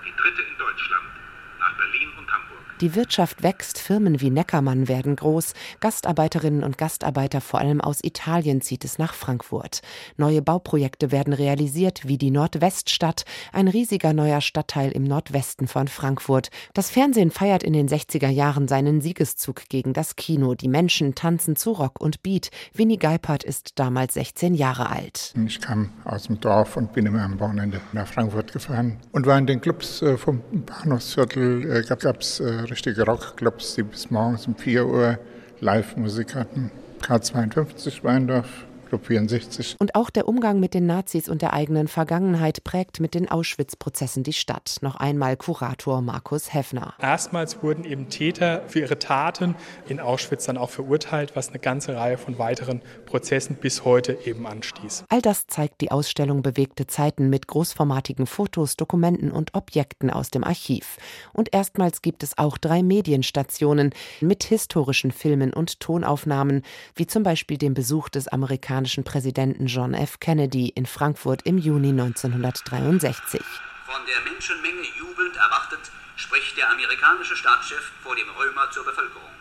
Die 0.08 0.16
dritte 0.16 0.42
in 0.42 0.58
Deutschland 0.58 1.25
nach 1.60 1.78
Berlin 1.78 2.10
und 2.18 2.32
Hamburg. 2.32 2.66
Die 2.82 2.94
Wirtschaft 2.94 3.42
wächst, 3.42 3.80
Firmen 3.80 4.20
wie 4.20 4.30
Neckermann 4.30 4.90
werden 4.90 5.16
groß, 5.16 5.54
Gastarbeiterinnen 5.80 6.62
und 6.62 6.78
Gastarbeiter 6.78 7.40
vor 7.40 7.62
allem 7.62 7.80
aus 7.80 8.04
Italien 8.04 8.60
zieht 8.60 8.84
es 8.84 9.00
nach 9.00 9.14
Frankfurt. 9.14 9.82
Neue 10.18 10.42
Bauprojekte 10.42 11.10
werden 11.10 11.32
realisiert, 11.32 12.06
wie 12.06 12.18
die 12.18 12.32
Nordweststadt, 12.32 13.24
ein 13.54 13.70
riesiger 13.70 14.12
neuer 14.12 14.42
Stadtteil 14.42 14.92
im 14.92 15.06
Nordwesten 15.06 15.70
von 15.70 15.88
Frankfurt. 15.88 16.50
Das 16.74 16.90
Fernsehen 16.90 17.32
feiert 17.32 17.64
in 17.64 17.72
den 17.72 17.88
60er 17.88 18.28
Jahren 18.28 18.68
seinen 18.68 19.00
Siegeszug 19.00 19.70
gegen 19.70 19.94
das 19.94 20.18
Kino. 20.18 20.54
Die 20.54 20.68
Menschen 20.68 21.16
tanzen 21.16 21.56
zu 21.56 21.72
Rock 21.72 22.02
und 22.02 22.24
Beat. 22.24 22.50
Winnie 22.74 22.98
Geipert 22.98 23.46
ist 23.46 23.80
damals 23.80 24.16
16 24.16 24.54
Jahre 24.54 24.90
alt. 24.90 25.34
Ich 25.48 25.62
kam 25.62 25.92
aus 26.04 26.24
dem 26.24 26.42
Dorf 26.42 26.76
und 26.76 26.92
bin 26.92 27.06
immer 27.06 27.24
am 27.24 27.40
Wochenende 27.40 27.80
nach 27.94 28.08
Frankfurt 28.08 28.52
gefahren 28.52 29.00
und 29.14 29.26
war 29.26 29.38
in 29.38 29.48
den 29.48 29.62
Clubs 29.62 30.02
äh, 30.02 30.18
vom 30.18 30.42
Bahnhofsviertel. 30.52 31.45
Äh, 31.46 31.84
gab 31.84 32.22
es 32.22 32.42
richtige 32.42 33.04
Rockclubs, 33.04 33.76
die 33.76 33.84
bis 33.84 34.10
morgens 34.10 34.48
um 34.48 34.56
4 34.56 34.86
Uhr 34.86 35.20
Live-Musik 35.62 36.36
hatten. 36.36 36.72
K52 37.02 38.04
Weindorf, 38.04 38.66
Club 38.96 39.08
64. 39.08 39.76
Und 39.80 39.96
auch 39.96 40.10
der 40.10 40.28
Umgang 40.28 40.60
mit 40.60 40.74
den 40.74 40.86
Nazis 40.86 41.28
und 41.28 41.42
der 41.42 41.54
eigenen 41.54 41.90
Vergangenheit 41.90 42.64
prägt 42.64 43.02
mit 43.02 43.14
den 43.14 43.30
Auschwitz-Prozessen 43.30 44.24
die 44.24 44.32
Stadt. 44.32 44.78
Noch 44.82 44.96
einmal 44.96 45.36
Kurator 45.36 46.02
Markus 46.02 46.54
Heffner. 46.54 46.94
Erstmals 47.02 47.62
wurden 47.62 47.84
eben 47.84 48.08
Täter 48.08 48.64
für 48.68 48.80
ihre 48.80 48.98
Taten 48.98 49.56
in 49.90 50.00
Auschwitz 50.00 50.46
dann 50.46 50.58
auch 50.58 50.70
verurteilt, 50.70 51.36
was 51.36 51.50
eine 51.50 51.60
ganze 51.60 51.96
Reihe 51.96 52.18
von 52.18 52.40
weiteren 52.40 52.82
Prozessen 53.06 53.58
bis 53.58 53.84
heute 53.84 54.18
eben 54.26 54.48
anstieß. 54.48 55.04
All 55.10 55.22
das 55.22 55.48
zeigt 55.48 55.82
die 55.82 55.92
Ausstellung 55.92 56.42
Bewegte 56.42 56.88
Zeiten 56.88 57.30
mit 57.30 57.48
großformatigen 57.48 58.28
Fotos, 58.28 58.78
Dokumenten 58.78 59.32
und 59.32 59.56
Objekten 59.56 60.10
aus 60.10 60.30
dem 60.30 60.46
Archiv. 60.46 60.98
Und 61.34 61.54
erstmals 61.54 62.02
gibt 62.02 62.24
es 62.24 62.38
auch 62.38 62.58
drei 62.58 62.82
Medienstationen 62.82 63.92
mit 64.22 64.46
historischen 64.46 65.12
Filmen 65.12 65.52
und 65.52 65.82
Tonaufnahmen, 65.82 66.62
wie 66.96 67.08
zum 67.08 67.24
Beispiel 67.24 67.58
dem 67.58 67.74
Besuch 67.74 68.08
des 68.08 68.30
amerikanischen 68.30 68.85
amerikanischen 68.86 69.04
Präsidenten 69.04 69.66
John 69.66 69.96
F. 69.96 70.20
Kennedy 70.20 70.70
in 70.70 70.86
Frankfurt 70.86 71.42
im 71.44 71.58
Juni 71.58 71.90
1963. 71.90 73.42
Von 73.86 74.06
der 74.06 74.32
Menschenmenge 74.32 74.86
jubelnd 75.00 75.36
erwartet, 75.36 75.80
spricht 76.16 76.56
der 76.58 76.70
amerikanische 76.70 77.36
Staatschef 77.36 77.82
vor 78.04 78.16
dem 78.16 78.30
Römer 78.30 78.70
zur 78.70 78.86
Bevölkerung. 78.86 79.34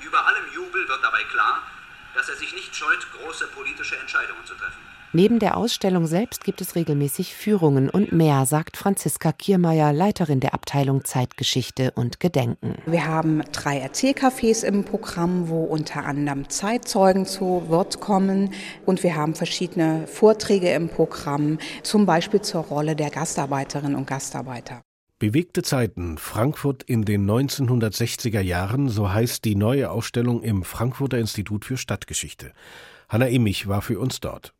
Über 0.00 0.26
allem 0.26 0.52
Jubel 0.52 0.88
wird 0.88 1.04
dabei 1.04 1.22
klar, 1.30 1.62
dass 2.14 2.28
er 2.28 2.34
sich 2.34 2.52
nicht 2.52 2.74
scheut, 2.74 3.06
große 3.12 3.46
politische 3.48 3.96
Entscheidungen 3.96 4.44
zu 4.44 4.54
treffen. 4.54 4.87
Neben 5.14 5.38
der 5.38 5.56
Ausstellung 5.56 6.06
selbst 6.06 6.44
gibt 6.44 6.60
es 6.60 6.74
regelmäßig 6.74 7.34
Führungen 7.34 7.88
und 7.88 8.12
mehr, 8.12 8.44
sagt 8.44 8.76
Franziska 8.76 9.32
Kiermeier, 9.32 9.90
Leiterin 9.94 10.40
der 10.40 10.52
Abteilung 10.52 11.02
Zeitgeschichte 11.02 11.92
und 11.92 12.20
Gedenken. 12.20 12.74
Wir 12.84 13.06
haben 13.06 13.42
drei 13.52 13.80
Erzählcafés 13.80 14.64
im 14.64 14.84
Programm, 14.84 15.48
wo 15.48 15.64
unter 15.64 16.04
anderem 16.04 16.50
Zeitzeugen 16.50 17.24
zu 17.24 17.62
Wort 17.68 18.00
kommen. 18.00 18.50
Und 18.84 19.02
wir 19.02 19.16
haben 19.16 19.34
verschiedene 19.34 20.06
Vorträge 20.06 20.70
im 20.72 20.90
Programm, 20.90 21.58
zum 21.82 22.04
Beispiel 22.04 22.42
zur 22.42 22.64
Rolle 22.64 22.94
der 22.94 23.08
Gastarbeiterinnen 23.08 23.96
und 23.96 24.06
Gastarbeiter. 24.06 24.82
Bewegte 25.18 25.62
Zeiten, 25.62 26.18
Frankfurt 26.18 26.82
in 26.82 27.06
den 27.06 27.28
1960er 27.28 28.40
Jahren, 28.40 28.90
so 28.90 29.10
heißt 29.10 29.44
die 29.46 29.56
neue 29.56 29.90
Ausstellung 29.90 30.42
im 30.42 30.64
Frankfurter 30.64 31.18
Institut 31.18 31.64
für 31.64 31.78
Stadtgeschichte. 31.78 32.52
Hanna 33.08 33.26
Immich 33.26 33.66
war 33.66 33.80
für 33.80 33.98
uns 33.98 34.20
dort. 34.20 34.52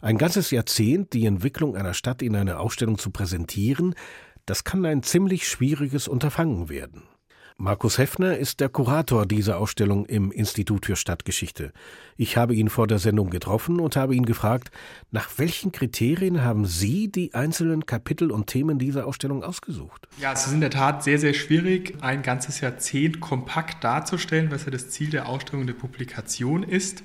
Ein 0.00 0.18
ganzes 0.18 0.50
Jahrzehnt 0.50 1.12
die 1.12 1.26
Entwicklung 1.26 1.76
einer 1.76 1.94
Stadt 1.94 2.22
in 2.22 2.36
einer 2.36 2.60
Ausstellung 2.60 2.98
zu 2.98 3.10
präsentieren, 3.10 3.94
das 4.46 4.64
kann 4.64 4.84
ein 4.86 5.02
ziemlich 5.02 5.46
schwieriges 5.46 6.08
Unterfangen 6.08 6.68
werden. 6.68 7.02
Markus 7.60 7.98
Heffner 7.98 8.36
ist 8.36 8.60
der 8.60 8.68
Kurator 8.68 9.26
dieser 9.26 9.58
Ausstellung 9.58 10.06
im 10.06 10.30
Institut 10.30 10.86
für 10.86 10.94
Stadtgeschichte. 10.94 11.72
Ich 12.16 12.36
habe 12.36 12.54
ihn 12.54 12.68
vor 12.68 12.86
der 12.86 13.00
Sendung 13.00 13.30
getroffen 13.30 13.80
und 13.80 13.96
habe 13.96 14.14
ihn 14.14 14.24
gefragt, 14.24 14.70
nach 15.10 15.28
welchen 15.38 15.72
Kriterien 15.72 16.44
haben 16.44 16.66
Sie 16.66 17.10
die 17.10 17.34
einzelnen 17.34 17.84
Kapitel 17.84 18.30
und 18.30 18.46
Themen 18.46 18.78
dieser 18.78 19.08
Ausstellung 19.08 19.42
ausgesucht? 19.42 20.06
Ja, 20.20 20.34
es 20.34 20.46
ist 20.46 20.52
in 20.52 20.60
der 20.60 20.70
Tat 20.70 21.02
sehr, 21.02 21.18
sehr 21.18 21.34
schwierig, 21.34 21.96
ein 22.00 22.22
ganzes 22.22 22.60
Jahrzehnt 22.60 23.18
kompakt 23.18 23.82
darzustellen, 23.82 24.52
was 24.52 24.64
ja 24.64 24.70
das 24.70 24.90
Ziel 24.90 25.10
der 25.10 25.28
Ausstellung 25.28 25.62
und 25.62 25.66
der 25.66 25.74
Publikation 25.74 26.62
ist. 26.62 27.02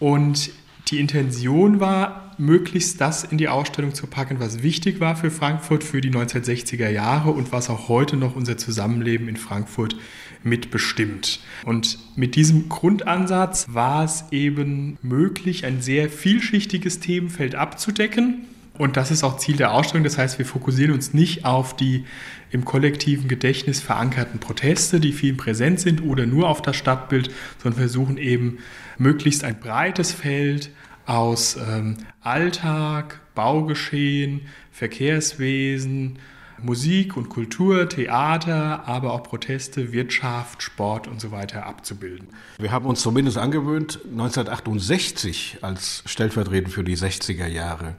Und 0.00 0.50
die 0.88 1.00
Intention 1.00 1.80
war, 1.80 2.34
möglichst 2.38 3.00
das 3.00 3.24
in 3.24 3.38
die 3.38 3.48
Ausstellung 3.48 3.94
zu 3.94 4.06
packen, 4.06 4.40
was 4.40 4.62
wichtig 4.62 5.00
war 5.00 5.16
für 5.16 5.30
Frankfurt 5.30 5.84
für 5.84 6.00
die 6.00 6.10
1960er 6.10 6.88
Jahre 6.88 7.30
und 7.30 7.52
was 7.52 7.70
auch 7.70 7.88
heute 7.88 8.16
noch 8.16 8.36
unser 8.36 8.56
Zusammenleben 8.56 9.28
in 9.28 9.36
Frankfurt 9.36 9.96
mitbestimmt. 10.42 11.40
Und 11.64 11.98
mit 12.16 12.34
diesem 12.34 12.68
Grundansatz 12.68 13.66
war 13.70 14.04
es 14.04 14.24
eben 14.32 14.98
möglich, 15.02 15.64
ein 15.64 15.82
sehr 15.82 16.10
vielschichtiges 16.10 17.00
Themenfeld 17.00 17.54
abzudecken 17.54 18.46
Und 18.78 18.96
das 18.96 19.10
ist 19.10 19.22
auch 19.22 19.36
Ziel 19.36 19.56
der 19.56 19.72
Ausstellung. 19.72 20.04
Das 20.04 20.16
heißt, 20.16 20.38
wir 20.38 20.46
fokussieren 20.46 20.94
uns 20.94 21.12
nicht 21.12 21.44
auf 21.44 21.76
die 21.76 22.04
im 22.50 22.64
kollektiven 22.64 23.28
Gedächtnis 23.28 23.80
verankerten 23.80 24.40
Proteste, 24.40 25.00
die 25.00 25.12
vielen 25.12 25.36
präsent 25.36 25.80
sind, 25.80 26.02
oder 26.02 26.26
nur 26.26 26.48
auf 26.48 26.62
das 26.62 26.76
Stadtbild, 26.76 27.30
sondern 27.62 27.80
versuchen 27.80 28.16
eben 28.16 28.58
möglichst 28.98 29.44
ein 29.44 29.60
breites 29.60 30.12
Feld 30.12 30.70
aus 31.06 31.56
ähm, 31.56 31.98
Alltag, 32.22 33.20
Baugeschehen, 33.34 34.42
Verkehrswesen, 34.70 36.18
Musik 36.62 37.16
und 37.16 37.28
Kultur, 37.28 37.88
Theater, 37.88 38.86
aber 38.86 39.12
auch 39.12 39.24
Proteste, 39.24 39.92
Wirtschaft, 39.92 40.62
Sport 40.62 41.08
und 41.08 41.20
so 41.20 41.32
weiter 41.32 41.66
abzubilden. 41.66 42.28
Wir 42.58 42.70
haben 42.70 42.86
uns 42.86 43.02
zumindest 43.02 43.36
angewöhnt, 43.36 43.98
1968 44.04 45.58
als 45.62 46.04
stellvertretend 46.06 46.72
für 46.72 46.84
die 46.84 46.96
60er 46.96 47.48
Jahre 47.48 47.96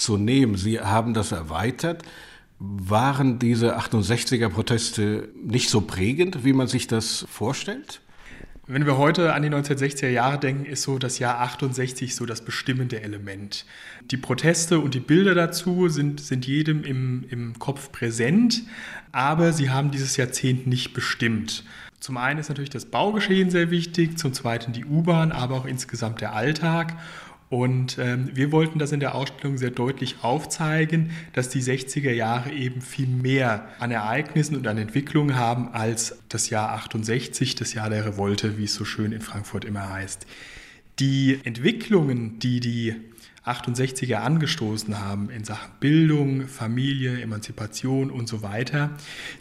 zu 0.00 0.16
nehmen. 0.16 0.56
Sie 0.56 0.80
haben 0.80 1.14
das 1.14 1.32
erweitert. 1.32 2.02
Waren 2.58 3.38
diese 3.38 3.78
68er 3.78 4.48
Proteste 4.48 5.28
nicht 5.42 5.70
so 5.70 5.80
prägend, 5.80 6.44
wie 6.44 6.52
man 6.52 6.66
sich 6.66 6.86
das 6.86 7.24
vorstellt? 7.30 8.00
Wenn 8.72 8.86
wir 8.86 8.98
heute 8.98 9.32
an 9.34 9.42
die 9.42 9.48
1960er 9.48 10.10
Jahre 10.10 10.38
denken, 10.38 10.64
ist 10.64 10.82
so 10.82 10.98
das 10.98 11.18
Jahr 11.18 11.40
68 11.40 12.14
so 12.14 12.24
das 12.24 12.44
bestimmende 12.44 13.02
Element. 13.02 13.64
Die 14.12 14.16
Proteste 14.16 14.78
und 14.78 14.94
die 14.94 15.00
Bilder 15.00 15.34
dazu 15.34 15.88
sind, 15.88 16.20
sind 16.20 16.46
jedem 16.46 16.84
im, 16.84 17.24
im 17.30 17.58
Kopf 17.58 17.90
präsent, 17.90 18.62
aber 19.10 19.52
sie 19.52 19.70
haben 19.70 19.90
dieses 19.90 20.16
Jahrzehnt 20.16 20.68
nicht 20.68 20.92
bestimmt. 20.94 21.64
Zum 21.98 22.16
einen 22.16 22.38
ist 22.38 22.48
natürlich 22.48 22.70
das 22.70 22.84
Baugeschehen 22.84 23.50
sehr 23.50 23.72
wichtig, 23.72 24.18
zum 24.18 24.32
zweiten 24.32 24.72
die 24.72 24.84
U-Bahn, 24.84 25.32
aber 25.32 25.56
auch 25.56 25.66
insgesamt 25.66 26.20
der 26.20 26.34
Alltag. 26.34 26.96
Und 27.50 27.98
ähm, 27.98 28.30
wir 28.32 28.52
wollten 28.52 28.78
das 28.78 28.92
in 28.92 29.00
der 29.00 29.16
Ausstellung 29.16 29.58
sehr 29.58 29.72
deutlich 29.72 30.22
aufzeigen, 30.22 31.10
dass 31.32 31.48
die 31.48 31.60
60er 31.60 32.12
Jahre 32.12 32.52
eben 32.52 32.80
viel 32.80 33.08
mehr 33.08 33.68
an 33.80 33.90
Ereignissen 33.90 34.54
und 34.54 34.68
an 34.68 34.78
Entwicklungen 34.78 35.36
haben 35.36 35.68
als 35.72 36.20
das 36.28 36.48
Jahr 36.48 36.70
68, 36.70 37.56
das 37.56 37.74
Jahr 37.74 37.90
der 37.90 38.06
Revolte, 38.06 38.56
wie 38.56 38.64
es 38.64 38.74
so 38.74 38.84
schön 38.84 39.10
in 39.10 39.20
Frankfurt 39.20 39.64
immer 39.64 39.90
heißt. 39.90 40.26
Die 41.00 41.40
Entwicklungen, 41.42 42.38
die 42.38 42.60
die 42.60 42.94
68er 43.44 44.16
angestoßen 44.16 45.00
haben 45.00 45.30
in 45.30 45.44
Sachen 45.44 45.70
Bildung, 45.80 46.46
Familie, 46.46 47.20
Emanzipation 47.22 48.10
und 48.10 48.28
so 48.28 48.42
weiter, 48.42 48.90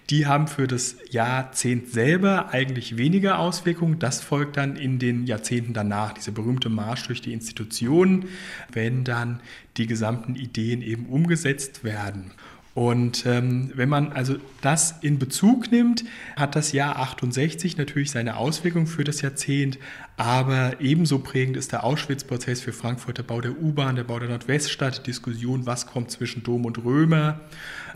die 0.10 0.25
haben 0.25 0.48
für 0.48 0.68
das 0.68 0.96
Jahrzehnt 1.10 1.89
selber 1.89 2.50
eigentlich 2.50 2.98
weniger 2.98 3.39
Auswirkungen. 3.39 4.00
Das 4.00 4.22
folgt 4.22 4.56
dann 4.56 4.77
in 4.77 5.00
den 5.00 5.25
Jahrzehnten 5.25 5.74
danach, 5.74 6.13
dieser 6.13 6.32
berühmte 6.32 6.70
Marsch 6.70 7.08
durch 7.08 7.22
die 7.22 7.34
Institutionen, 7.34 8.25
wenn 8.72 9.03
dann 9.03 9.41
die 9.75 9.88
gesamten 9.88 10.36
Ideen 10.36 10.82
eben 10.82 11.06
umgesetzt 11.06 11.84
werden. 11.84 12.32
Und 12.80 13.26
ähm, 13.26 13.72
wenn 13.76 13.90
man 13.90 14.14
also 14.14 14.38
das 14.62 14.96
in 15.02 15.20
Bezug 15.20 15.70
nimmt, 15.70 16.06
hat 16.38 16.56
das 16.56 16.72
Jahr 16.72 16.98
68 16.98 17.76
natürlich 17.76 18.10
seine 18.10 18.38
Auswirkungen 18.38 18.88
für 18.88 19.04
das 19.04 19.20
Jahrzehnt, 19.20 19.78
aber 20.16 20.80
ebenso 20.80 21.20
prägend 21.20 21.58
ist 21.58 21.74
der 21.74 21.84
Auschwitz-Prozess 21.84 22.62
für 22.62 22.72
Frankfurt, 22.72 23.18
der 23.18 23.24
Bau 23.24 23.42
der 23.42 23.62
U-Bahn, 23.62 23.98
der 23.98 24.06
Bau 24.06 24.18
der 24.18 24.30
Nordweststadt, 24.30 25.00
die 25.00 25.12
Diskussion, 25.12 25.66
was 25.66 25.88
kommt 25.88 26.10
zwischen 26.10 26.42
Dom 26.42 26.64
und 26.64 26.82
Römer, 26.86 27.42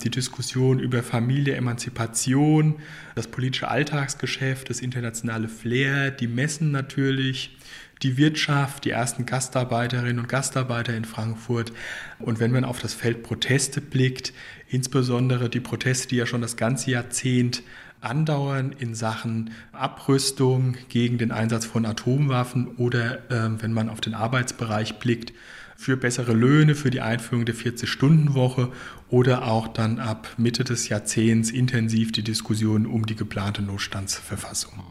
die 0.04 0.10
Diskussion 0.10 0.80
über 0.80 1.02
Familie, 1.02 1.56
Emanzipation, 1.56 2.76
das 3.16 3.28
politische 3.28 3.70
Alltagsgeschäft, 3.70 4.70
das 4.70 4.82
internationale 4.82 5.48
Flair, 5.48 6.12
die 6.12 6.28
Messen 6.28 6.72
natürlich, 6.72 7.56
die 8.04 8.18
Wirtschaft, 8.18 8.86
die 8.86 8.92
ersten 8.92 9.26
Gastarbeiterinnen 9.26 10.20
und 10.20 10.30
Gastarbeiter 10.30 10.96
in 10.96 11.06
Frankfurt. 11.06 11.72
Und 12.20 12.40
wenn 12.40 12.52
man 12.52 12.66
auf 12.66 12.80
das 12.80 12.94
Feld 12.94 13.24
Proteste 13.24 13.82
blickt, 13.82 14.34
insbesondere 14.68 15.50
die 15.50 15.62
Proteste, 15.62 16.10
die 16.10 16.18
ja 16.18 16.26
schon 16.26 16.42
das 16.42 16.58
ganze 16.58 16.92
Jahrzehnt 16.92 17.64
andauern 18.02 18.76
in 18.78 18.96
Sachen 18.96 19.52
Abrüstung 19.72 20.76
gegen 20.90 21.18
den 21.18 21.32
Einsatz 21.32 21.66
von 21.66 21.86
Atomwaffen 21.86 22.68
oder 22.76 23.32
äh, 23.32 23.62
wenn 23.62 23.72
man 23.72 23.90
auf 23.90 24.02
den 24.02 24.14
Arbeitsbereich 24.14 25.00
blickt, 25.00 25.34
für 25.76 25.98
bessere 25.98 26.34
Löhne, 26.34 26.76
für 26.76 26.92
die 26.92 27.02
Einführung 27.02 27.46
der 27.46 27.56
40-Stunden-Woche 27.56 28.72
oder 29.10 29.48
auch 29.48 29.68
dann 29.68 30.00
ab 30.00 30.28
Mitte 30.38 30.64
des 30.64 30.88
Jahrzehnts 30.90 31.50
intensiv 31.50 32.12
die 32.12 32.24
Diskussion 32.24 32.86
um 32.86 33.06
die 33.06 33.16
geplante 33.16 33.62
Notstandsverfassung. 33.62 34.84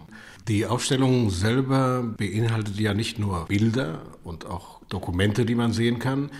Die 0.49 0.67
Ausstellung 0.67 1.31
selber 1.31 2.03
beinhaltet 2.03 2.77
ja 2.81 2.95
nicht 2.95 3.19
nur 3.19 3.47
Bilder 3.47 4.03
und 4.25 4.45
auch 4.45 4.81
Dokumente, 4.89 5.45
die 5.45 5.55
man 5.55 5.73
sehen 5.73 6.01
kann. 6.01 6.31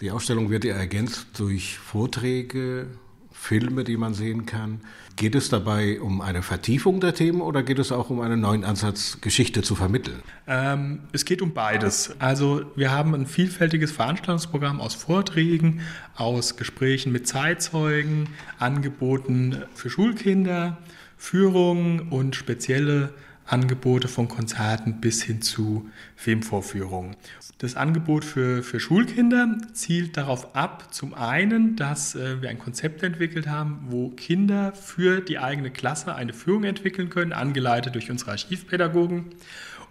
Die 0.00 0.10
Ausstellung 0.10 0.50
wird 0.50 0.64
ja 0.64 0.74
ergänzt 0.74 1.38
durch 1.38 1.78
Vorträge, 1.78 2.88
Filme, 3.30 3.84
die 3.84 3.96
man 3.96 4.14
sehen 4.14 4.46
kann. 4.46 4.80
Geht 5.14 5.36
es 5.36 5.48
dabei 5.48 6.00
um 6.00 6.20
eine 6.20 6.42
Vertiefung 6.42 7.00
der 7.00 7.14
Themen 7.14 7.40
oder 7.40 7.62
geht 7.62 7.78
es 7.78 7.92
auch 7.92 8.10
um 8.10 8.20
einen 8.20 8.40
neuen 8.40 8.64
Ansatz, 8.64 9.20
Geschichte 9.20 9.62
zu 9.62 9.76
vermitteln? 9.76 10.22
Ähm, 10.48 11.00
es 11.12 11.24
geht 11.24 11.40
um 11.40 11.52
beides. 11.52 12.16
Also 12.18 12.62
wir 12.74 12.90
haben 12.90 13.14
ein 13.14 13.26
vielfältiges 13.26 13.92
Veranstaltungsprogramm 13.92 14.80
aus 14.80 14.94
Vorträgen, 14.94 15.82
aus 16.16 16.56
Gesprächen 16.56 17.12
mit 17.12 17.28
Zeitzeugen, 17.28 18.28
Angeboten 18.58 19.62
für 19.74 19.88
Schulkinder, 19.88 20.78
Führungen 21.16 22.08
und 22.08 22.34
spezielle 22.34 23.12
Angebote 23.46 24.08
von 24.08 24.28
Konzerten 24.28 25.00
bis 25.00 25.22
hin 25.22 25.42
zu 25.42 25.90
Filmvorführungen. 26.16 27.16
Das 27.58 27.76
Angebot 27.76 28.24
für, 28.24 28.62
für 28.62 28.80
Schulkinder 28.80 29.58
zielt 29.72 30.16
darauf 30.16 30.56
ab, 30.56 30.92
zum 30.92 31.14
einen, 31.14 31.76
dass 31.76 32.14
äh, 32.14 32.42
wir 32.42 32.50
ein 32.50 32.58
Konzept 32.58 33.02
entwickelt 33.02 33.46
haben, 33.46 33.86
wo 33.88 34.08
Kinder 34.10 34.72
für 34.72 35.20
die 35.20 35.38
eigene 35.38 35.70
Klasse 35.70 36.14
eine 36.14 36.32
Führung 36.32 36.64
entwickeln 36.64 37.08
können, 37.08 37.32
angeleitet 37.32 37.94
durch 37.94 38.10
unsere 38.10 38.32
Archivpädagogen 38.32 39.26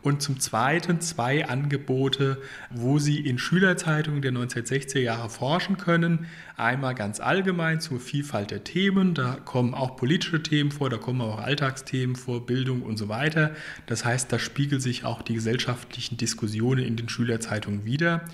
und 0.04 0.22
zum 0.22 0.40
Zweiten 0.40 1.02
zwei 1.02 1.48
Angebote, 1.48 2.42
wo 2.70 3.00
Sie 3.00 3.20
in 3.20 3.38
Schülerzeitungen 3.38 4.22
der 4.22 4.32
1960er 4.32 5.00
Jahre 5.00 5.30
forschen 5.30 5.78
können. 5.78 6.28
Einmal 6.58 6.96
ganz 6.96 7.20
allgemein 7.20 7.80
zur 7.82 8.00
Vielfalt 8.00 8.52
der 8.52 8.64
Themen, 8.64 9.14
da 9.14 9.38
kommen 9.46 9.74
auch 9.74 9.96
politische 9.96 10.42
Themen 10.42 10.72
vor, 10.72 10.90
da 10.90 10.98
kommen 10.98 11.22
auch 11.22 11.40
Alltagsthemen 11.40 12.16
vor, 12.16 12.46
Bildung 12.46 12.82
und 12.82 12.98
so 12.98 13.10
weiter. 13.10 13.52
Das 13.86 14.06
heißt, 14.06 14.32
da 14.32 14.40
spiegeln 14.40 14.82
sich 14.82 15.06
auch 15.06 15.22
die 15.22 15.36
gesellschaftlichen 15.36 16.18
Diskussionen 16.18 16.84
in 16.84 16.96
den 16.96 17.10
Schülerzeitungen 17.10 17.86
wieder. 17.86 18.26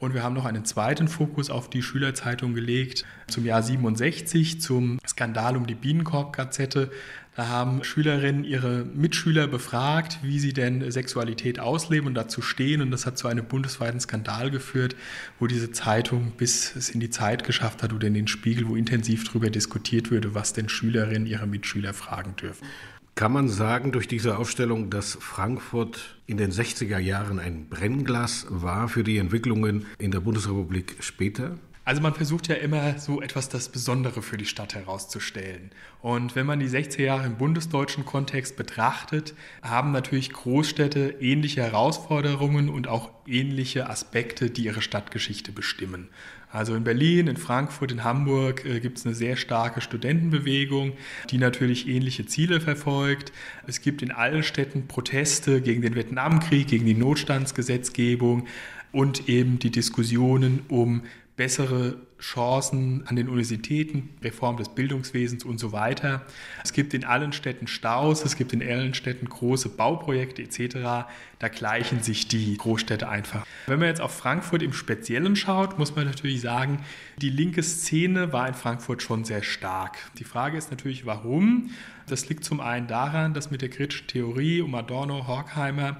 Und 0.00 0.12
wir 0.12 0.22
haben 0.22 0.34
noch 0.34 0.44
einen 0.44 0.64
zweiten 0.64 1.08
Fokus 1.08 1.50
auf 1.50 1.70
die 1.70 1.82
Schülerzeitung 1.82 2.52
gelegt 2.54 3.06
zum 3.28 3.46
Jahr 3.46 3.62
67, 3.62 4.60
zum 4.60 4.98
Skandal 5.06 5.56
um 5.56 5.66
die 5.66 5.74
Bienenkorb-Gazette. 5.74 6.90
Da 7.36 7.48
haben 7.48 7.82
Schülerinnen 7.82 8.44
ihre 8.44 8.84
Mitschüler 8.84 9.48
befragt, 9.48 10.20
wie 10.22 10.38
sie 10.38 10.52
denn 10.52 10.88
Sexualität 10.92 11.58
ausleben 11.58 12.06
und 12.06 12.14
dazu 12.14 12.42
stehen. 12.42 12.80
Und 12.80 12.92
das 12.92 13.06
hat 13.06 13.18
zu 13.18 13.26
einem 13.26 13.44
bundesweiten 13.46 13.98
Skandal 13.98 14.52
geführt, 14.52 14.94
wo 15.40 15.48
diese 15.48 15.72
Zeitung 15.72 16.32
bis 16.36 16.76
es 16.76 16.90
in 16.90 17.00
die 17.00 17.10
Zeit 17.10 17.42
geschafft 17.42 17.82
hat 17.82 17.92
oder 17.92 18.06
in 18.06 18.14
den 18.14 18.28
Spiegel, 18.28 18.68
wo 18.68 18.76
intensiv 18.76 19.24
darüber 19.24 19.50
diskutiert 19.50 20.12
würde, 20.12 20.34
was 20.34 20.52
denn 20.52 20.68
Schülerinnen 20.68 21.26
ihre 21.26 21.48
Mitschüler 21.48 21.92
fragen 21.92 22.36
dürfen. 22.36 22.68
Kann 23.16 23.32
man 23.32 23.48
sagen 23.48 23.90
durch 23.90 24.06
diese 24.06 24.38
Aufstellung, 24.38 24.90
dass 24.90 25.18
Frankfurt 25.20 26.16
in 26.26 26.36
den 26.36 26.52
60er 26.52 26.98
Jahren 26.98 27.40
ein 27.40 27.68
Brennglas 27.68 28.46
war 28.48 28.88
für 28.88 29.02
die 29.02 29.18
Entwicklungen 29.18 29.86
in 29.98 30.12
der 30.12 30.20
Bundesrepublik 30.20 30.96
später? 31.00 31.56
Also 31.86 32.00
man 32.00 32.14
versucht 32.14 32.48
ja 32.48 32.54
immer 32.54 32.98
so 32.98 33.20
etwas 33.20 33.50
das 33.50 33.68
Besondere 33.68 34.22
für 34.22 34.38
die 34.38 34.46
Stadt 34.46 34.74
herauszustellen. 34.74 35.70
Und 36.00 36.34
wenn 36.34 36.46
man 36.46 36.58
die 36.58 36.68
60er 36.68 37.02
Jahre 37.02 37.26
im 37.26 37.36
bundesdeutschen 37.36 38.06
Kontext 38.06 38.56
betrachtet, 38.56 39.34
haben 39.62 39.92
natürlich 39.92 40.32
Großstädte 40.32 41.16
ähnliche 41.20 41.62
Herausforderungen 41.62 42.70
und 42.70 42.88
auch 42.88 43.10
ähnliche 43.26 43.90
Aspekte, 43.90 44.50
die 44.50 44.64
ihre 44.64 44.80
Stadtgeschichte 44.80 45.52
bestimmen. 45.52 46.08
Also 46.50 46.74
in 46.74 46.84
Berlin, 46.84 47.26
in 47.26 47.36
Frankfurt, 47.36 47.90
in 47.90 48.04
Hamburg 48.04 48.64
äh, 48.64 48.78
gibt 48.78 48.98
es 48.98 49.04
eine 49.04 49.14
sehr 49.14 49.36
starke 49.36 49.80
Studentenbewegung, 49.80 50.92
die 51.30 51.38
natürlich 51.38 51.88
ähnliche 51.88 52.26
Ziele 52.26 52.60
verfolgt. 52.60 53.32
Es 53.66 53.80
gibt 53.80 54.02
in 54.02 54.12
allen 54.12 54.44
Städten 54.44 54.86
Proteste 54.86 55.60
gegen 55.60 55.82
den 55.82 55.96
Vietnamkrieg, 55.96 56.68
gegen 56.68 56.86
die 56.86 56.94
Notstandsgesetzgebung 56.94 58.46
und 58.92 59.28
eben 59.28 59.58
die 59.58 59.70
Diskussionen 59.70 60.60
um 60.68 61.02
bessere 61.36 61.96
Chancen 62.20 63.04
an 63.06 63.16
den 63.16 63.28
Universitäten, 63.28 64.10
Reform 64.22 64.56
des 64.56 64.68
Bildungswesens 64.68 65.44
und 65.44 65.58
so 65.58 65.72
weiter. 65.72 66.24
Es 66.62 66.72
gibt 66.72 66.94
in 66.94 67.04
allen 67.04 67.32
Städten 67.32 67.66
Staus, 67.66 68.24
es 68.24 68.36
gibt 68.36 68.52
in 68.52 68.62
allen 68.62 68.94
Städten 68.94 69.28
große 69.28 69.70
Bauprojekte 69.70 70.42
etc. 70.42 71.08
Da 71.38 71.48
gleichen 71.48 72.02
sich 72.02 72.28
die 72.28 72.56
Großstädte 72.56 73.08
einfach. 73.08 73.44
Wenn 73.66 73.80
man 73.80 73.88
jetzt 73.88 74.00
auf 74.00 74.14
Frankfurt 74.14 74.62
im 74.62 74.72
Speziellen 74.72 75.34
schaut, 75.34 75.78
muss 75.78 75.96
man 75.96 76.06
natürlich 76.06 76.40
sagen, 76.40 76.84
die 77.20 77.30
linke 77.30 77.62
Szene 77.62 78.32
war 78.32 78.46
in 78.46 78.54
Frankfurt 78.54 79.02
schon 79.02 79.24
sehr 79.24 79.42
stark. 79.42 79.98
Die 80.18 80.24
Frage 80.24 80.56
ist 80.56 80.70
natürlich, 80.70 81.04
warum? 81.04 81.70
Das 82.06 82.28
liegt 82.28 82.44
zum 82.44 82.60
einen 82.60 82.86
daran, 82.86 83.34
dass 83.34 83.50
mit 83.50 83.62
der 83.62 83.70
kritischen 83.70 84.06
Theorie 84.06 84.60
um 84.60 84.74
Adorno, 84.74 85.26
Horkheimer 85.26 85.96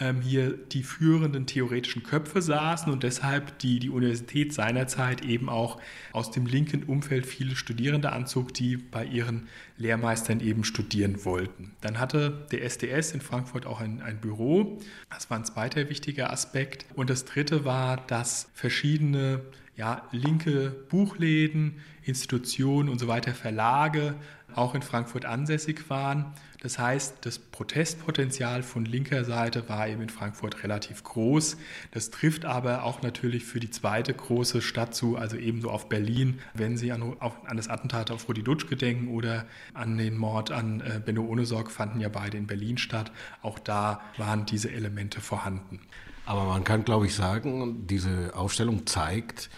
ähm, 0.00 0.20
hier 0.20 0.52
die 0.52 0.82
führenden 0.82 1.46
theoretischen 1.46 2.02
Köpfe 2.02 2.42
saßen 2.42 2.92
und 2.92 3.02
deshalb 3.02 3.58
die, 3.60 3.78
die 3.78 3.90
Universität 3.90 4.52
seinerzeit 4.52 5.24
eben 5.24 5.48
auch 5.48 5.80
aus 6.12 6.30
dem 6.30 6.46
linken 6.46 6.82
Umfeld 6.84 7.26
viele 7.26 7.56
Studierende 7.56 8.12
anzog, 8.12 8.52
die 8.54 8.76
bei 8.76 9.04
ihren 9.04 9.48
Lehrmeistern 9.78 10.40
eben 10.40 10.64
studieren 10.64 11.24
wollten. 11.24 11.72
Dann 11.80 11.98
hatte 11.98 12.46
der 12.50 12.64
SDS 12.64 13.12
in 13.12 13.20
Frankfurt 13.20 13.66
auch 13.66 13.80
ein, 13.80 14.00
ein 14.02 14.20
Büro. 14.20 14.78
Das 15.10 15.30
war 15.30 15.38
ein 15.38 15.44
zweiter 15.44 15.88
wichtiger 15.88 16.32
Aspekt. 16.32 16.86
Und 16.94 17.10
das 17.10 17.24
dritte 17.24 17.64
war, 17.64 17.98
dass 18.06 18.48
verschiedene 18.54 19.42
ja, 19.76 20.02
linke 20.10 20.70
Buchläden, 20.88 21.80
Institutionen 22.02 22.88
und 22.88 22.98
so 22.98 23.08
weiter, 23.08 23.34
Verlage 23.34 24.14
auch 24.56 24.74
in 24.74 24.82
Frankfurt 24.82 25.24
ansässig 25.24 25.88
waren. 25.90 26.34
Das 26.60 26.78
heißt, 26.78 27.18
das 27.20 27.38
Protestpotenzial 27.38 28.62
von 28.62 28.84
linker 28.84 29.24
Seite 29.24 29.68
war 29.68 29.88
eben 29.88 30.02
in 30.02 30.08
Frankfurt 30.08 30.62
relativ 30.64 31.04
groß. 31.04 31.58
Das 31.92 32.10
trifft 32.10 32.44
aber 32.44 32.82
auch 32.82 33.02
natürlich 33.02 33.44
für 33.44 33.60
die 33.60 33.70
zweite 33.70 34.14
große 34.14 34.62
Stadt 34.62 34.94
zu, 34.94 35.16
also 35.16 35.36
ebenso 35.36 35.70
auf 35.70 35.88
Berlin, 35.88 36.40
wenn 36.54 36.76
Sie 36.76 36.92
an, 36.92 37.16
an 37.20 37.56
das 37.56 37.68
Attentat 37.68 38.10
auf 38.10 38.28
Rudi 38.28 38.42
Dutsch 38.42 38.68
gedenken 38.68 39.08
oder 39.08 39.46
an 39.74 39.96
den 39.98 40.16
Mord 40.16 40.50
an 40.50 40.80
äh, 40.80 40.98
Benno 40.98 41.22
Ohnesorg, 41.22 41.70
fanden 41.70 42.00
ja 42.00 42.08
beide 42.08 42.36
in 42.36 42.46
Berlin 42.46 42.78
statt. 42.78 43.12
Auch 43.42 43.58
da 43.58 44.00
waren 44.16 44.46
diese 44.46 44.70
Elemente 44.70 45.20
vorhanden. 45.20 45.80
Aber 46.24 46.44
man 46.44 46.64
kann, 46.64 46.84
glaube 46.84 47.06
ich, 47.06 47.14
sagen, 47.14 47.86
diese 47.86 48.32
Ausstellung 48.34 48.86
zeigt, 48.86 49.50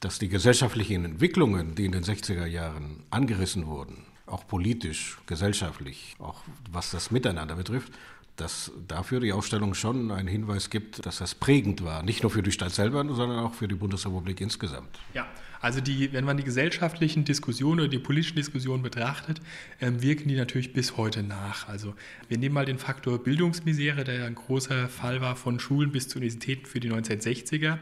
dass 0.00 0.18
die 0.18 0.28
gesellschaftlichen 0.28 1.04
Entwicklungen, 1.04 1.74
die 1.74 1.84
in 1.84 1.92
den 1.92 2.02
60er 2.02 2.46
Jahren 2.46 3.04
angerissen 3.10 3.66
wurden, 3.66 4.04
auch 4.30 4.46
politisch, 4.46 5.18
gesellschaftlich, 5.26 6.16
auch 6.18 6.42
was 6.70 6.90
das 6.90 7.10
Miteinander 7.10 7.56
betrifft, 7.56 7.92
dass 8.36 8.70
dafür 8.86 9.20
die 9.20 9.32
Ausstellung 9.32 9.74
schon 9.74 10.10
einen 10.10 10.28
Hinweis 10.28 10.70
gibt, 10.70 11.04
dass 11.04 11.18
das 11.18 11.34
prägend 11.34 11.82
war, 11.82 12.02
nicht 12.02 12.22
nur 12.22 12.30
für 12.30 12.42
die 12.42 12.52
Stadt 12.52 12.72
selber, 12.72 13.04
sondern 13.12 13.40
auch 13.40 13.54
für 13.54 13.66
die 13.66 13.74
Bundesrepublik 13.74 14.40
insgesamt. 14.40 14.98
Ja, 15.12 15.26
also 15.60 15.80
die, 15.80 16.12
wenn 16.12 16.24
man 16.24 16.36
die 16.36 16.44
gesellschaftlichen 16.44 17.24
Diskussionen 17.24 17.80
oder 17.80 17.88
die 17.88 17.98
politischen 17.98 18.36
Diskussionen 18.36 18.82
betrachtet, 18.82 19.40
ähm, 19.80 20.02
wirken 20.02 20.28
die 20.28 20.36
natürlich 20.36 20.72
bis 20.72 20.96
heute 20.96 21.22
nach. 21.24 21.68
Also 21.68 21.94
wir 22.28 22.38
nehmen 22.38 22.54
mal 22.54 22.64
den 22.64 22.78
Faktor 22.78 23.18
Bildungsmisere, 23.18 24.04
der 24.04 24.26
ein 24.26 24.36
großer 24.36 24.88
Fall 24.88 25.20
war 25.20 25.34
von 25.34 25.58
Schulen 25.58 25.90
bis 25.90 26.08
zu 26.08 26.18
Universitäten 26.18 26.66
für 26.66 26.78
die 26.78 26.92
1960er. 26.92 27.78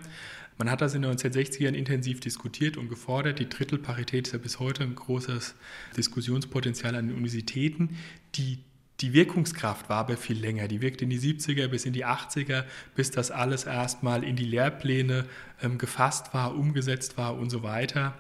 Man 0.59 0.71
hat 0.71 0.81
das 0.81 0.95
in 0.95 1.03
den 1.03 1.13
1960ern 1.13 1.75
intensiv 1.75 2.21
diskutiert 2.21 2.77
und 2.77 2.89
gefordert. 2.89 3.39
Die 3.39 3.49
Drittelparität 3.49 4.27
ist 4.27 4.33
ja 4.33 4.39
bis 4.39 4.59
heute 4.59 4.85
ein 4.85 4.95
großes 4.95 5.55
Diskussionspotenzial 5.97 6.95
an 6.95 7.09
den 7.09 7.17
Universitäten. 7.17 7.97
Die 8.35 8.59
die 9.01 9.13
Wirkungskraft 9.13 9.91
war 9.91 9.99
aber 9.99 10.17
viel 10.17 10.39
länger. 10.39 10.69
Die 10.69 10.81
wirkte 10.81 11.05
in 11.05 11.11
die 11.11 11.21
70er 11.21 11.69
bis 11.69 11.85
in 11.85 11.93
die 11.93 12.07
80er, 12.07 12.65
bis 12.95 13.11
das 13.11 13.31
alles 13.31 13.65
erstmal 13.65 14.25
in 14.25 14.37
die 14.37 14.47
Lehrpläne 14.47 15.27
ähm, 15.63 15.77
gefasst 15.77 16.33
war, 16.33 16.55
umgesetzt 16.55 17.19
war 17.19 17.37
und 17.37 17.51
so 17.51 17.63
weiter. 17.63 18.15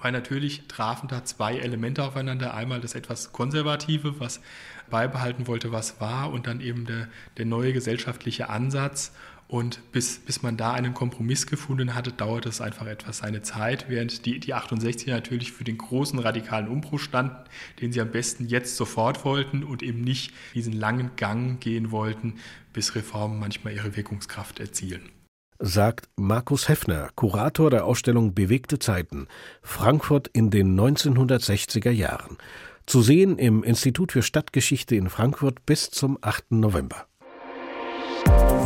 Weil 0.00 0.12
natürlich 0.12 0.66
trafen 0.68 1.08
da 1.08 1.24
zwei 1.24 1.58
Elemente 1.58 2.02
aufeinander. 2.02 2.54
Einmal 2.54 2.80
das 2.80 2.94
etwas 2.94 3.32
Konservative, 3.32 4.18
was 4.18 4.40
beibehalten 4.88 5.46
wollte, 5.46 5.70
was 5.70 6.00
war, 6.00 6.32
und 6.32 6.46
dann 6.46 6.62
eben 6.62 6.86
der, 6.86 7.08
der 7.36 7.44
neue 7.44 7.74
gesellschaftliche 7.74 8.48
Ansatz. 8.48 9.12
Und 9.50 9.80
bis, 9.90 10.20
bis 10.20 10.42
man 10.42 10.56
da 10.56 10.74
einen 10.74 10.94
Kompromiss 10.94 11.48
gefunden 11.48 11.96
hatte, 11.96 12.12
dauerte 12.12 12.48
es 12.48 12.60
einfach 12.60 12.86
etwas 12.86 13.18
seine 13.18 13.42
Zeit, 13.42 13.86
während 13.88 14.24
die, 14.24 14.38
die 14.38 14.54
68er 14.54 15.10
natürlich 15.10 15.50
für 15.50 15.64
den 15.64 15.76
großen 15.76 16.20
radikalen 16.20 16.68
Umbruch 16.68 17.00
standen, 17.00 17.34
den 17.80 17.90
sie 17.90 18.00
am 18.00 18.12
besten 18.12 18.46
jetzt 18.46 18.76
sofort 18.76 19.24
wollten 19.24 19.64
und 19.64 19.82
eben 19.82 20.02
nicht 20.02 20.32
diesen 20.54 20.72
langen 20.72 21.16
Gang 21.16 21.58
gehen 21.58 21.90
wollten, 21.90 22.34
bis 22.72 22.94
Reformen 22.94 23.40
manchmal 23.40 23.74
ihre 23.74 23.96
Wirkungskraft 23.96 24.60
erzielen. 24.60 25.10
Sagt 25.58 26.08
Markus 26.14 26.68
Heffner, 26.68 27.10
Kurator 27.16 27.70
der 27.70 27.86
Ausstellung 27.86 28.34
Bewegte 28.34 28.78
Zeiten, 28.78 29.26
Frankfurt 29.62 30.28
in 30.28 30.50
den 30.50 30.78
1960er 30.78 31.90
Jahren. 31.90 32.38
Zu 32.86 33.02
sehen 33.02 33.36
im 33.36 33.64
Institut 33.64 34.12
für 34.12 34.22
Stadtgeschichte 34.22 34.94
in 34.94 35.10
Frankfurt 35.10 35.66
bis 35.66 35.90
zum 35.90 36.18
8. 36.20 36.52
November. 36.52 37.09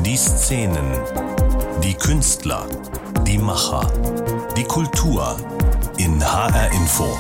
Die 0.04 0.16
Szenen, 0.16 0.90
die 1.82 1.94
Künstler, 1.94 2.66
die 3.26 3.38
Macher, 3.38 3.90
die 4.56 4.64
Kultur 4.64 5.36
in 5.96 6.22
HR 6.22 6.72
Info. 6.72 7.16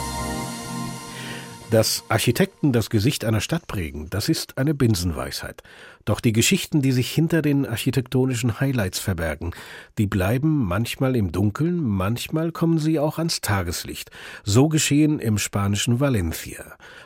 Dass 1.70 2.04
Architekten 2.08 2.72
das 2.72 2.90
Gesicht 2.90 3.24
einer 3.24 3.40
Stadt 3.40 3.66
prägen, 3.66 4.08
das 4.10 4.28
ist 4.28 4.58
eine 4.58 4.74
Binsenweisheit. 4.74 5.62
Doch 6.04 6.20
die 6.20 6.32
Geschichten, 6.32 6.82
die 6.82 6.92
sich 6.92 7.10
hinter 7.10 7.40
den 7.40 7.64
architektonischen 7.64 8.60
Highlights 8.60 8.98
verbergen, 8.98 9.52
die 9.96 10.06
bleiben 10.06 10.66
manchmal 10.66 11.16
im 11.16 11.32
Dunkeln, 11.32 11.82
manchmal 11.82 12.52
kommen 12.52 12.78
sie 12.78 12.98
auch 12.98 13.18
ans 13.18 13.40
Tageslicht. 13.40 14.10
So 14.42 14.68
geschehen 14.68 15.18
im 15.18 15.38
spanischen 15.38 16.00
Valencia. 16.00 16.64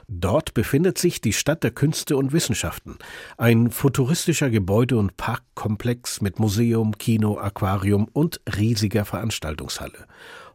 Dort 0.09 0.53
befindet 0.53 0.99
sich 0.99 1.21
die 1.21 1.33
Stadt 1.33 1.63
der 1.63 1.71
Künste 1.71 2.17
und 2.17 2.33
Wissenschaften, 2.33 2.97
ein 3.37 3.71
futuristischer 3.71 4.51
Gebäude- 4.51 4.97
und 4.97 5.17
Parkkomplex 5.17 6.21
mit 6.21 6.41
Museum, 6.41 6.99
Kino, 6.99 7.39
Aquarium 7.39 8.09
und 8.13 8.41
riesiger 8.57 9.05
Veranstaltungshalle. 9.05 10.07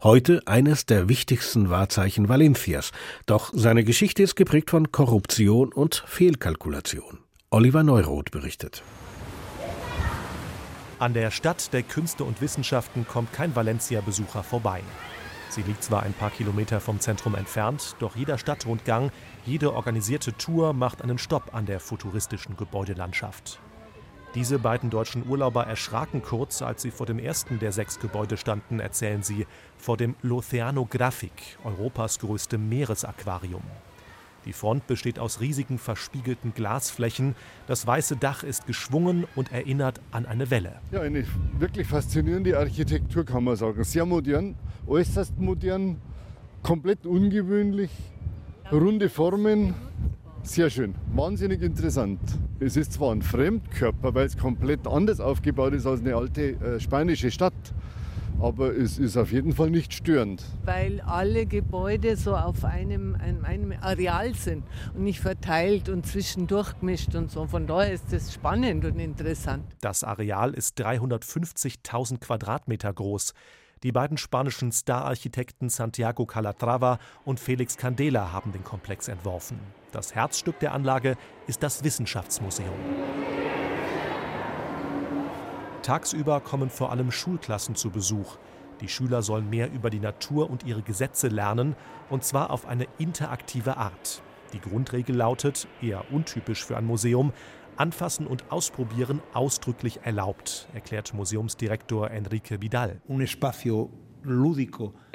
Heute 0.02 0.42
eines 0.48 0.86
der 0.86 1.08
wichtigsten 1.08 1.70
Wahrzeichen 1.70 2.28
Valencias, 2.28 2.92
doch 3.26 3.52
seine 3.54 3.86
Geschichte 3.86 4.22
ist 4.22 4.36
geprägt 4.36 4.70
von 4.70 4.92
Korruption 4.92 5.72
und 5.72 6.04
Fehlkalkulation. 6.08 7.23
Oliver 7.54 7.84
Neuroth 7.84 8.32
berichtet. 8.32 8.82
An 10.98 11.14
der 11.14 11.30
Stadt 11.30 11.72
der 11.72 11.84
Künste 11.84 12.24
und 12.24 12.42
Wissenschaften 12.42 13.06
kommt 13.08 13.32
kein 13.32 13.56
Valencia-Besucher 13.56 14.42
vorbei. 14.42 14.82
Sie 15.50 15.62
liegt 15.62 15.84
zwar 15.84 16.02
ein 16.02 16.14
paar 16.14 16.32
Kilometer 16.32 16.80
vom 16.80 17.00
Zentrum 17.00 17.36
entfernt, 17.36 17.96
doch 18.00 18.16
jeder 18.16 18.40
Stadtrundgang, 18.40 19.12
jede 19.46 19.72
organisierte 19.76 20.36
Tour 20.36 20.74
macht 20.74 21.04
einen 21.04 21.20
Stopp 21.20 21.54
an 21.54 21.68
der 21.68 21.80
futuristischen 21.80 22.58
Gebäudelandschaft. 22.58 23.60
Diese 24.34 24.58
beiden 24.58 24.90
deutschen 24.90 25.30
Urlauber 25.30 25.68
erschraken 25.68 26.24
kurz, 26.24 26.64
als 26.64 26.82
sie 26.82 26.90
vor 26.90 27.06
dem 27.06 27.20
ersten 27.20 27.60
der 27.60 27.72
sechs 27.72 28.00
Gebäude 28.00 28.38
standen, 28.38 28.80
erzählen 28.80 29.22
sie, 29.22 29.46
vor 29.78 29.96
dem 29.96 30.16
L'Oceanographic, 30.24 31.60
Europas 31.64 32.18
größtem 32.18 32.68
Meeresaquarium. 32.68 33.62
Die 34.46 34.54
Front 34.54 34.88
besteht 34.88 35.20
aus 35.20 35.40
riesigen 35.40 35.78
verspiegelten 35.78 36.54
Glasflächen. 36.54 37.36
Das 37.68 37.88
weiße 37.88 38.18
Dach 38.18 38.44
ist 38.44 38.68
geschwungen 38.68 39.26
und 39.36 39.52
erinnert 39.52 40.02
an 40.12 40.26
eine 40.26 40.50
Welle. 40.50 40.74
Ja, 40.92 41.02
eine 41.02 41.26
wirklich 41.60 41.88
faszinierende 41.88 42.58
Architektur 42.58 43.26
kann 43.26 43.44
man 43.44 43.56
sagen. 43.56 43.84
Sehr 43.84 44.06
modern, 44.06 44.56
äußerst 44.88 45.40
modern, 45.40 45.98
komplett 46.62 47.06
ungewöhnlich, 47.06 47.92
runde 48.72 49.10
Formen. 49.10 49.74
Sehr 50.44 50.70
schön, 50.70 50.94
wahnsinnig 51.14 51.62
interessant. 51.62 52.20
Es 52.60 52.76
ist 52.76 52.94
zwar 52.94 53.14
ein 53.14 53.22
Fremdkörper, 53.22 54.14
weil 54.14 54.26
es 54.26 54.38
komplett 54.38 54.86
anders 54.88 55.22
aufgebaut 55.22 55.74
ist 55.74 55.86
als 55.86 56.02
eine 56.02 56.16
alte 56.16 56.60
äh, 56.60 56.80
spanische 56.82 57.32
Stadt 57.32 57.54
aber 58.44 58.76
es 58.76 59.00
ist 59.00 59.16
auf 59.16 59.32
jeden 59.32 59.54
Fall 59.54 59.70
nicht 59.70 59.94
störend. 59.94 60.44
Weil 60.66 61.00
alle 61.02 61.46
Gebäude 61.46 62.18
so 62.18 62.36
auf 62.36 62.66
einem, 62.66 63.16
einem, 63.16 63.46
einem 63.46 63.74
Areal 63.82 64.36
sind 64.36 64.66
und 64.94 65.04
nicht 65.04 65.22
verteilt 65.22 65.88
und 65.88 66.06
zwischendurch 66.06 66.78
gemischt 66.80 67.16
und 67.16 67.32
so. 67.32 67.48
Von 67.48 67.68
daher 67.68 67.94
ist 67.94 68.12
es 68.12 68.34
spannend 68.34 68.84
und 68.84 69.00
interessant. 69.00 69.64
Das 69.80 70.04
Areal 70.04 70.54
ist 70.54 70.78
350.000 70.84 72.20
Quadratmeter 72.20 72.92
groß. 72.94 73.34
Die 73.84 73.92
beiden 73.92 74.18
spanischen 74.18 74.72
Star-Architekten 74.72 75.70
Santiago 75.70 76.26
Calatrava 76.26 77.00
und 77.26 77.40
Felix 77.40 77.78
Candela 77.78 78.32
haben 78.32 78.52
den 78.52 78.64
Komplex 78.64 79.08
entworfen. 79.08 79.60
Das 79.92 80.16
Herzstück 80.16 80.60
der 80.60 80.74
Anlage 80.74 81.16
ist 81.48 81.64
das 81.64 81.84
Wissenschaftsmuseum. 81.84 82.74
Tagsüber 85.84 86.40
kommen 86.40 86.70
vor 86.70 86.92
allem 86.92 87.12
Schulklassen 87.12 87.76
zu 87.76 87.92
Besuch. 87.92 88.38
Die 88.82 88.88
Schüler 88.88 89.22
sollen 89.22 89.50
mehr 89.50 89.72
über 89.72 89.90
die 89.90 90.00
Natur 90.00 90.50
und 90.50 90.66
ihre 90.66 90.82
Gesetze 90.82 91.28
lernen, 91.28 91.76
und 92.10 92.24
zwar 92.24 92.50
auf 92.52 92.66
eine 92.66 92.88
interaktive 92.98 93.78
Art. 93.78 94.24
Die 94.54 94.62
Grundregel 94.62 95.16
lautet, 95.16 95.68
eher 95.82 96.12
untypisch 96.12 96.64
für 96.66 96.78
ein 96.78 96.86
Museum, 96.86 97.34
Anfassen 97.76 98.28
und 98.28 98.52
Ausprobieren 98.52 99.22
ausdrücklich 99.34 100.00
erlaubt, 100.04 100.68
erklärt 100.74 101.14
Museumsdirektor 101.14 102.10
Enrique 102.12 102.62
Vidal. 102.62 103.02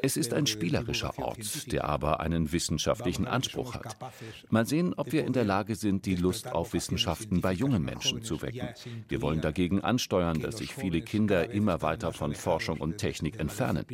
Es 0.00 0.16
ist 0.16 0.32
ein 0.32 0.46
spielerischer 0.46 1.18
Ort, 1.18 1.72
der 1.72 1.84
aber 1.84 2.20
einen 2.20 2.52
wissenschaftlichen 2.52 3.26
Anspruch 3.26 3.74
hat. 3.74 3.96
Mal 4.50 4.66
sehen, 4.66 4.94
ob 4.96 5.12
wir 5.12 5.24
in 5.24 5.32
der 5.32 5.44
Lage 5.44 5.74
sind, 5.74 6.06
die 6.06 6.14
Lust 6.14 6.52
auf 6.52 6.72
Wissenschaften 6.72 7.40
bei 7.40 7.52
jungen 7.52 7.84
Menschen 7.84 8.22
zu 8.22 8.40
wecken. 8.42 8.68
Wir 9.08 9.22
wollen 9.22 9.40
dagegen 9.40 9.80
ansteuern, 9.80 10.40
dass 10.40 10.58
sich 10.58 10.74
viele 10.74 11.02
Kinder 11.02 11.50
immer 11.50 11.82
weiter 11.82 12.12
von 12.12 12.34
Forschung 12.34 12.80
und 12.80 12.98
Technik 12.98 13.40
entfernen. 13.40 13.84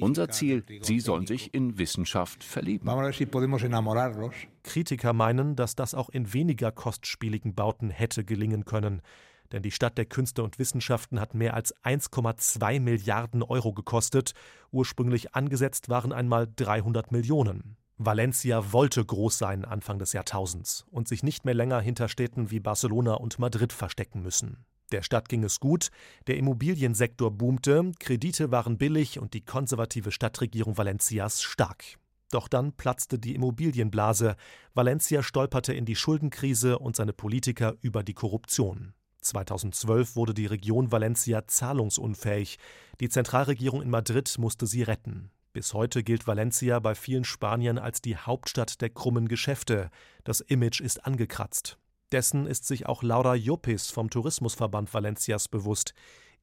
Unser 0.00 0.30
Ziel, 0.30 0.64
sie 0.80 1.00
sollen 1.00 1.26
sich 1.26 1.52
in 1.52 1.78
Wissenschaft 1.78 2.42
verlieben. 2.42 2.88
Kritiker 4.62 5.12
meinen, 5.12 5.56
dass 5.56 5.74
das 5.74 5.94
auch 5.94 6.08
in 6.10 6.32
weniger 6.32 6.72
kostspieligen 6.72 7.54
Bauten 7.54 7.90
hätte 7.90 8.24
gelingen 8.24 8.64
können. 8.64 9.02
Denn 9.52 9.62
die 9.62 9.70
Stadt 9.70 9.98
der 9.98 10.06
Künste 10.06 10.42
und 10.42 10.58
Wissenschaften 10.58 11.20
hat 11.20 11.34
mehr 11.34 11.54
als 11.54 11.74
1,2 11.82 12.80
Milliarden 12.80 13.42
Euro 13.42 13.72
gekostet. 13.72 14.32
Ursprünglich 14.70 15.34
angesetzt 15.34 15.88
waren 15.88 16.12
einmal 16.12 16.48
300 16.54 17.12
Millionen. 17.12 17.76
Valencia 18.02 18.72
wollte 18.72 19.04
groß 19.04 19.36
sein 19.36 19.64
Anfang 19.66 19.98
des 19.98 20.14
Jahrtausends 20.14 20.86
und 20.90 21.06
sich 21.06 21.22
nicht 21.22 21.44
mehr 21.44 21.52
länger 21.52 21.80
hinter 21.80 22.08
Städten 22.08 22.50
wie 22.50 22.58
Barcelona 22.58 23.14
und 23.14 23.38
Madrid 23.38 23.74
verstecken 23.74 24.22
müssen. 24.22 24.64
Der 24.90 25.02
Stadt 25.02 25.28
ging 25.28 25.44
es 25.44 25.60
gut, 25.60 25.90
der 26.26 26.36
Immobiliensektor 26.36 27.30
boomte, 27.30 27.92
Kredite 28.00 28.50
waren 28.50 28.78
billig 28.78 29.18
und 29.18 29.34
die 29.34 29.44
konservative 29.44 30.12
Stadtregierung 30.12 30.78
Valencias 30.78 31.42
stark. 31.42 31.98
Doch 32.30 32.48
dann 32.48 32.72
platzte 32.72 33.18
die 33.18 33.34
Immobilienblase, 33.34 34.36
Valencia 34.72 35.22
stolperte 35.22 35.74
in 35.74 35.84
die 35.84 35.96
Schuldenkrise 35.96 36.78
und 36.78 36.96
seine 36.96 37.12
Politiker 37.12 37.74
über 37.82 38.02
die 38.02 38.14
Korruption. 38.14 38.94
2012 39.20 40.16
wurde 40.16 40.34
die 40.34 40.46
Region 40.46 40.92
Valencia 40.92 41.46
zahlungsunfähig. 41.46 42.58
Die 43.00 43.08
Zentralregierung 43.08 43.82
in 43.82 43.90
Madrid 43.90 44.36
musste 44.38 44.66
sie 44.66 44.82
retten. 44.82 45.30
Bis 45.52 45.74
heute 45.74 46.04
gilt 46.04 46.26
Valencia 46.26 46.78
bei 46.78 46.94
vielen 46.94 47.24
Spaniern 47.24 47.78
als 47.78 48.00
die 48.00 48.16
Hauptstadt 48.16 48.80
der 48.80 48.90
krummen 48.90 49.26
Geschäfte. 49.26 49.90
Das 50.22 50.40
Image 50.40 50.80
ist 50.80 51.04
angekratzt. 51.06 51.76
Dessen 52.12 52.46
ist 52.46 52.66
sich 52.66 52.86
auch 52.86 53.02
Laura 53.02 53.34
Jopis 53.34 53.90
vom 53.90 54.10
Tourismusverband 54.10 54.92
Valencias 54.92 55.48
bewusst. 55.48 55.94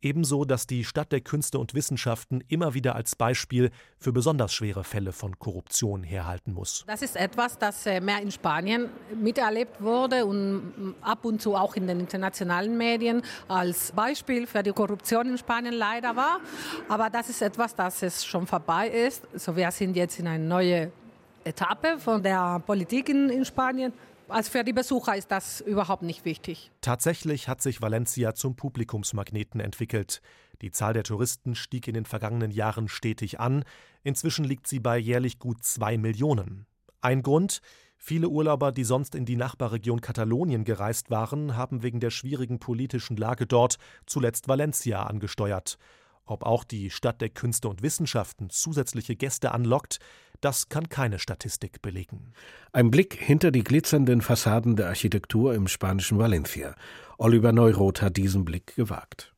Ebenso, 0.02 0.46
dass 0.46 0.68
die 0.68 0.84
Stadt 0.84 1.12
der 1.12 1.22
Künste 1.22 1.58
und 1.58 1.74
Wissenschaften 1.74 2.44
immer 2.48 2.74
wieder 2.74 2.96
als 2.96 3.16
Beispiel 3.16 3.72
für 3.98 4.12
besonders 4.12 4.54
schwere 4.54 4.84
Fälle 4.84 5.12
von 5.12 5.40
Korruption 5.40 6.04
herhalten 6.04 6.54
muss. 6.54 6.84
Das 6.88 7.02
ist 7.02 7.16
etwas, 7.16 7.58
das 7.58 7.86
äh, 7.86 8.00
mehr 8.00 8.22
in 8.22 8.32
Spanien 8.32 8.90
miterlebt 9.16 9.82
wurde 9.82 10.26
und 10.26 10.96
ab 11.02 11.26
und 11.26 11.42
zu 11.42 11.56
auch 11.56 11.76
in 11.76 11.88
den 11.88 12.00
internationalen 12.00 12.78
Medien 12.78 13.24
als 13.48 13.92
Beispiel 13.92 14.46
für 14.46 14.62
die 14.62 14.72
Korruption 14.72 15.30
in 15.30 15.38
Spanien 15.38 15.74
leider 15.74 16.16
war. 16.16 16.42
Aber 16.90 17.10
das 17.10 17.30
ist 17.30 17.42
etwas, 17.42 17.74
das 17.74 18.04
es 18.04 18.24
schon 18.24 18.46
vorbei 18.46 18.90
ist. 18.90 19.28
So, 19.34 19.56
wir 19.56 19.72
sind 19.72 19.96
jetzt 19.96 20.20
in 20.20 20.28
eine 20.28 20.44
neue 20.44 20.92
Etappe 21.48 21.98
von 22.00 22.22
der 22.22 22.60
Politik 22.66 23.10
in, 23.10 23.30
in 23.30 23.46
Spanien. 23.46 23.94
Also 24.30 24.52
für 24.52 24.64
die 24.64 24.74
Besucher 24.74 25.16
ist 25.16 25.32
das 25.32 25.62
überhaupt 25.62 26.04
nicht 26.04 26.26
wichtig. 26.26 26.70
Tatsächlich 26.82 27.48
hat 27.48 27.62
sich 27.62 27.82
Valencia 27.82 28.34
zum 28.36 28.56
Publikumsmagneten 28.56 29.62
entwickelt. 29.62 30.22
Die 30.62 30.72
Zahl 30.72 30.94
der 30.94 31.04
Touristen 31.04 31.56
stieg 31.56 31.88
in 31.88 31.94
den 31.94 32.06
vergangenen 32.06 32.52
Jahren 32.52 32.90
stetig 32.90 33.40
an. 33.40 33.64
Inzwischen 34.04 34.44
liegt 34.44 34.68
sie 34.68 34.80
bei 34.80 34.98
jährlich 34.98 35.40
gut 35.40 35.64
zwei 35.64 35.98
Millionen. 35.98 36.66
Ein 37.00 37.22
Grund? 37.22 37.62
Viele 37.98 38.30
Urlauber, 38.30 38.72
die 38.72 38.84
sonst 38.84 39.16
in 39.16 39.26
die 39.26 39.36
Nachbarregion 39.36 40.02
Katalonien 40.02 40.66
gereist 40.66 41.10
waren, 41.10 41.56
haben 41.56 41.82
wegen 41.82 42.00
der 42.00 42.12
schwierigen 42.12 42.60
politischen 42.60 43.18
Lage 43.18 43.48
dort 43.48 43.78
zuletzt 44.06 44.48
Valencia 44.48 45.04
angesteuert. 45.04 45.78
Ob 46.28 46.44
auch 46.44 46.64
die 46.64 46.90
Stadt 46.90 47.22
der 47.22 47.30
Künste 47.30 47.70
und 47.70 47.82
Wissenschaften 47.82 48.50
zusätzliche 48.50 49.16
Gäste 49.16 49.52
anlockt, 49.52 50.00
das 50.42 50.70
kann 50.70 50.90
keine 50.90 51.18
Statistik 51.18 51.82
belegen. 51.82 52.34
Ein 52.72 52.92
Blick 52.92 53.16
hinter 53.16 53.50
die 53.50 53.64
glitzernden 53.64 54.22
Fassaden 54.22 54.76
der 54.76 54.88
Architektur 54.88 55.56
im 55.56 55.68
spanischen 55.68 56.20
Valencia. 56.20 56.76
Oliver 57.18 57.54
Neuroth 57.54 58.02
hat 58.02 58.18
diesen 58.18 58.46
Blick 58.46 58.76
gewagt. 58.76 59.34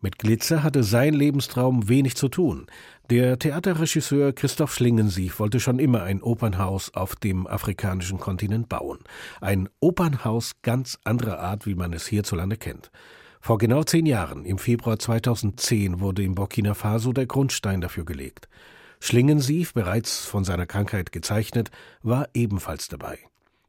Mit 0.00 0.18
Glitzer 0.18 0.62
hatte 0.62 0.84
sein 0.84 1.12
Lebenstraum 1.12 1.88
wenig 1.88 2.14
zu 2.16 2.28
tun. 2.28 2.66
Der 3.10 3.38
Theaterregisseur 3.38 4.32
Christoph 4.32 4.72
Schlingensief 4.72 5.40
wollte 5.40 5.58
schon 5.58 5.80
immer 5.80 6.04
ein 6.04 6.22
Opernhaus 6.22 6.94
auf 6.94 7.16
dem 7.16 7.48
afrikanischen 7.48 8.20
Kontinent 8.20 8.68
bauen. 8.68 9.00
Ein 9.40 9.68
Opernhaus 9.80 10.52
ganz 10.62 10.98
anderer 11.02 11.40
Art, 11.40 11.66
wie 11.66 11.74
man 11.74 11.92
es 11.92 12.06
hierzulande 12.06 12.56
kennt. 12.56 12.92
Vor 13.40 13.58
genau 13.58 13.82
zehn 13.84 14.06
Jahren, 14.06 14.44
im 14.44 14.58
Februar 14.58 14.98
2010, 14.98 16.00
wurde 16.00 16.22
in 16.22 16.34
Burkina 16.34 16.74
Faso 16.74 17.12
der 17.12 17.26
Grundstein 17.26 17.80
dafür 17.80 18.04
gelegt. 18.04 18.48
Schlingensief, 19.00 19.74
bereits 19.74 20.24
von 20.26 20.44
seiner 20.44 20.66
Krankheit 20.66 21.12
gezeichnet, 21.12 21.70
war 22.02 22.28
ebenfalls 22.34 22.88
dabei. 22.88 23.18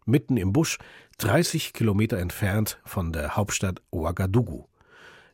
Mitten 0.05 0.37
im 0.37 0.53
Busch, 0.53 0.79
30 1.19 1.73
Kilometer 1.73 2.17
entfernt 2.17 2.79
von 2.83 3.13
der 3.13 3.35
Hauptstadt 3.35 3.81
Ouagadougou. 3.91 4.65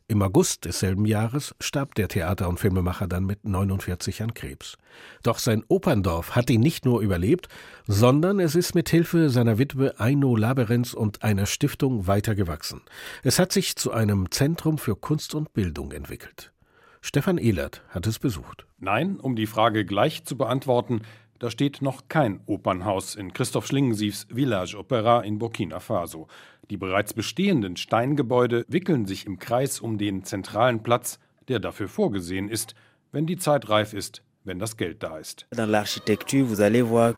Im 0.08 0.22
August 0.22 0.64
desselben 0.64 1.04
Jahres 1.04 1.52
starb 1.60 1.96
der 1.96 2.06
Theater- 2.06 2.48
und 2.48 2.60
Filmemacher 2.60 3.08
dann 3.08 3.24
mit 3.24 3.44
49 3.44 4.22
an 4.22 4.34
Krebs. 4.34 4.78
Doch 5.24 5.38
sein 5.40 5.64
Operndorf 5.66 6.36
hat 6.36 6.48
ihn 6.48 6.60
nicht 6.60 6.84
nur 6.84 7.00
überlebt, 7.00 7.48
sondern 7.88 8.38
es 8.38 8.54
ist 8.54 8.76
mit 8.76 8.88
Hilfe 8.88 9.30
seiner 9.30 9.58
Witwe 9.58 9.98
Aino 9.98 10.36
Laberenz 10.36 10.94
und 10.94 11.24
einer 11.24 11.46
Stiftung 11.46 12.06
weitergewachsen. 12.06 12.82
Es 13.24 13.40
hat 13.40 13.50
sich 13.50 13.74
zu 13.74 13.90
einem 13.90 14.30
Zentrum 14.30 14.78
für 14.78 14.94
Kunst 14.94 15.34
und 15.34 15.52
Bildung 15.54 15.90
entwickelt. 15.90 16.52
Stefan 17.00 17.36
Ehlert 17.36 17.82
hat 17.88 18.06
es 18.06 18.20
besucht. 18.20 18.64
Nein, 18.78 19.18
um 19.18 19.34
die 19.34 19.46
Frage 19.46 19.84
gleich 19.84 20.24
zu 20.24 20.36
beantworten, 20.36 21.02
da 21.38 21.50
steht 21.50 21.82
noch 21.82 22.08
kein 22.08 22.40
Opernhaus 22.46 23.14
in 23.14 23.32
Christoph 23.32 23.66
Schlingensiefs 23.66 24.26
Village 24.32 24.76
Opera 24.78 25.20
in 25.20 25.38
Burkina 25.38 25.80
Faso. 25.80 26.28
Die 26.70 26.76
bereits 26.76 27.14
bestehenden 27.14 27.76
Steingebäude 27.76 28.64
wickeln 28.68 29.06
sich 29.06 29.26
im 29.26 29.38
Kreis 29.38 29.80
um 29.80 29.98
den 29.98 30.24
zentralen 30.24 30.82
Platz, 30.82 31.18
der 31.48 31.60
dafür 31.60 31.88
vorgesehen 31.88 32.48
ist, 32.48 32.74
wenn 33.12 33.26
die 33.26 33.36
Zeit 33.36 33.68
reif 33.68 33.92
ist, 33.92 34.22
wenn 34.44 34.58
das 34.58 34.76
Geld 34.76 35.02
da 35.02 35.18
ist. 35.18 35.46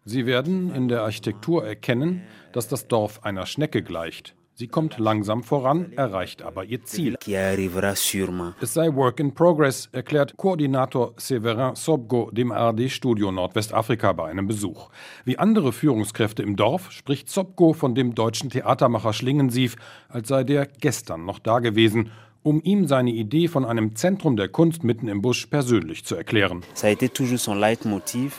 Sie 0.04 0.26
werden 0.26 0.74
in 0.74 0.88
der 0.88 1.02
Architektur 1.02 1.66
erkennen, 1.66 2.22
dass 2.52 2.68
das 2.68 2.88
Dorf 2.88 3.24
einer 3.24 3.46
Schnecke 3.46 3.82
gleicht. 3.82 4.34
Sie 4.58 4.66
kommt 4.66 4.98
langsam 4.98 5.44
voran, 5.44 5.92
erreicht 5.92 6.42
aber 6.42 6.64
ihr 6.64 6.82
Ziel. 6.82 7.16
Es 8.60 8.74
sei 8.74 8.92
Work 8.92 9.20
in 9.20 9.32
Progress, 9.32 9.88
erklärt 9.92 10.36
Koordinator 10.36 11.14
Severin 11.16 11.76
Sobgo 11.76 12.28
dem 12.32 12.50
ARD-Studio 12.50 13.30
Nordwestafrika 13.30 14.12
bei 14.14 14.28
einem 14.28 14.48
Besuch. 14.48 14.90
Wie 15.24 15.38
andere 15.38 15.72
Führungskräfte 15.72 16.42
im 16.42 16.56
Dorf 16.56 16.90
spricht 16.90 17.30
Sobgo 17.30 17.72
von 17.72 17.94
dem 17.94 18.16
deutschen 18.16 18.50
Theatermacher 18.50 19.12
Schlingensief, 19.12 19.76
als 20.08 20.26
sei 20.26 20.42
der 20.42 20.66
gestern 20.66 21.24
noch 21.24 21.38
da 21.38 21.60
gewesen 21.60 22.10
um 22.42 22.60
ihm 22.62 22.86
seine 22.86 23.10
Idee 23.10 23.48
von 23.48 23.64
einem 23.64 23.96
Zentrum 23.96 24.36
der 24.36 24.48
Kunst 24.48 24.84
mitten 24.84 25.08
im 25.08 25.22
Busch 25.22 25.46
persönlich 25.46 26.04
zu 26.04 26.14
erklären. 26.14 26.62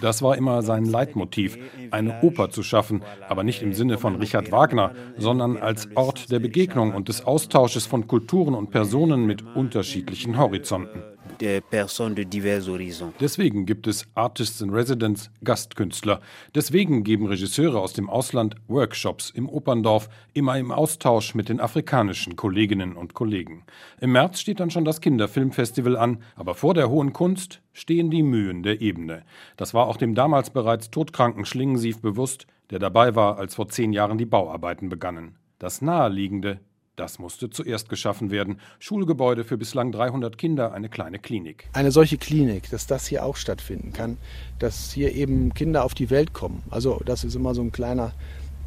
Das 0.01 0.21
war 0.21 0.37
immer 0.37 0.61
sein 0.61 0.85
Leitmotiv, 0.85 1.57
eine 1.91 2.21
Oper 2.21 2.49
zu 2.49 2.63
schaffen, 2.63 3.01
aber 3.27 3.43
nicht 3.43 3.61
im 3.61 3.73
Sinne 3.73 3.97
von 3.97 4.15
Richard 4.15 4.51
Wagner, 4.51 4.93
sondern 5.17 5.57
als 5.57 5.89
Ort 5.95 6.31
der 6.31 6.39
Begegnung 6.39 6.93
und 6.93 7.09
des 7.09 7.25
Austausches 7.25 7.85
von 7.85 8.07
Kulturen 8.07 8.55
und 8.55 8.71
Personen 8.71 9.25
mit 9.25 9.43
unterschiedlichen 9.55 10.37
Horizonten 10.37 11.03
de 11.37 11.61
Personen 11.61 12.15
de 12.15 12.25
divers 12.25 12.67
horizons. 12.67 13.13
Deswegen 13.19 13.65
gibt 13.65 13.87
es 13.87 14.07
Artists 14.15 14.61
in 14.61 14.69
Residence, 14.69 15.29
Gastkünstler. 15.43 16.21
Deswegen 16.55 17.03
geben 17.03 17.27
Regisseure 17.27 17.79
aus 17.79 17.93
dem 17.93 18.09
Ausland 18.09 18.55
Workshops 18.67 19.29
im 19.29 19.47
Operndorf, 19.47 20.09
immer 20.33 20.57
im 20.57 20.71
Austausch 20.71 21.35
mit 21.35 21.49
den 21.49 21.59
afrikanischen 21.59 22.35
Kolleginnen 22.35 22.95
und 22.95 23.13
Kollegen. 23.13 23.63
Im 24.01 24.11
März 24.11 24.39
steht 24.39 24.59
dann 24.59 24.71
schon 24.71 24.85
das 24.85 25.01
Kinderfilmfestival 25.01 25.97
an, 25.97 26.23
aber 26.35 26.55
vor 26.55 26.73
der 26.73 26.89
hohen 26.89 27.13
Kunst 27.13 27.61
stehen 27.73 28.09
die 28.09 28.23
Mühen 28.23 28.63
der 28.63 28.81
Ebene. 28.81 29.23
Das 29.57 29.73
war 29.73 29.87
auch 29.87 29.97
dem 29.97 30.15
damals 30.15 30.49
bereits 30.49 30.91
todkranken 30.91 31.45
Schlingensief 31.45 32.01
bewusst, 32.01 32.47
der 32.69 32.79
dabei 32.79 33.15
war, 33.15 33.37
als 33.37 33.55
vor 33.55 33.69
zehn 33.69 33.93
Jahren 33.93 34.17
die 34.17 34.25
Bauarbeiten 34.25 34.89
begannen. 34.89 35.37
Das 35.59 35.81
Naheliegende 35.81 36.59
das 36.99 37.17
musste 37.17 37.49
zuerst 37.49 37.89
geschaffen 37.89 38.29
werden. 38.29 38.59
Schulgebäude 38.79 39.43
für 39.43 39.57
bislang 39.57 39.91
300 39.91 40.37
Kinder, 40.37 40.73
eine 40.73 40.89
kleine 40.89 41.19
Klinik. 41.19 41.69
Eine 41.73 41.91
solche 41.91 42.17
Klinik, 42.17 42.69
dass 42.69 42.87
das 42.87 43.07
hier 43.07 43.23
auch 43.23 43.37
stattfinden 43.37 43.93
kann, 43.93 44.17
dass 44.59 44.91
hier 44.91 45.13
eben 45.13 45.53
Kinder 45.53 45.85
auf 45.85 45.93
die 45.93 46.09
Welt 46.09 46.33
kommen. 46.33 46.61
Also 46.69 47.01
das 47.05 47.23
ist 47.23 47.35
immer 47.35 47.55
so 47.55 47.61
ein 47.61 47.71
kleiner 47.71 48.11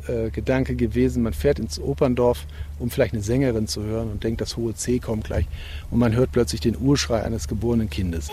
äh, 0.09 0.31
Gedanke 0.31 0.75
gewesen. 0.75 1.23
Man 1.23 1.35
fährt 1.35 1.59
ins 1.59 1.79
Operndorf, 1.79 2.47
um 2.79 2.91
vielleicht 2.91 3.13
eine 3.13 3.23
Sängerin 3.23 3.67
zu 3.67 3.83
hören 3.83 4.11
und 4.11 4.25
denkt, 4.25 4.41
das 4.41 4.57
hohe 4.57 4.75
C 4.75 4.99
kommt 4.99 5.25
gleich. 5.25 5.47
Und 5.91 5.99
man 5.99 6.15
hört 6.15 6.33
plötzlich 6.33 6.61
den 6.61 6.77
Urschrei 6.77 7.23
eines 7.23 7.49
geborenen 7.49 7.91
Kindes. 7.91 8.29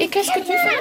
Et 0.00 0.08
qu'est-ce 0.08 0.32
que 0.32 0.40
tu 0.40 0.52
fais 0.52 0.78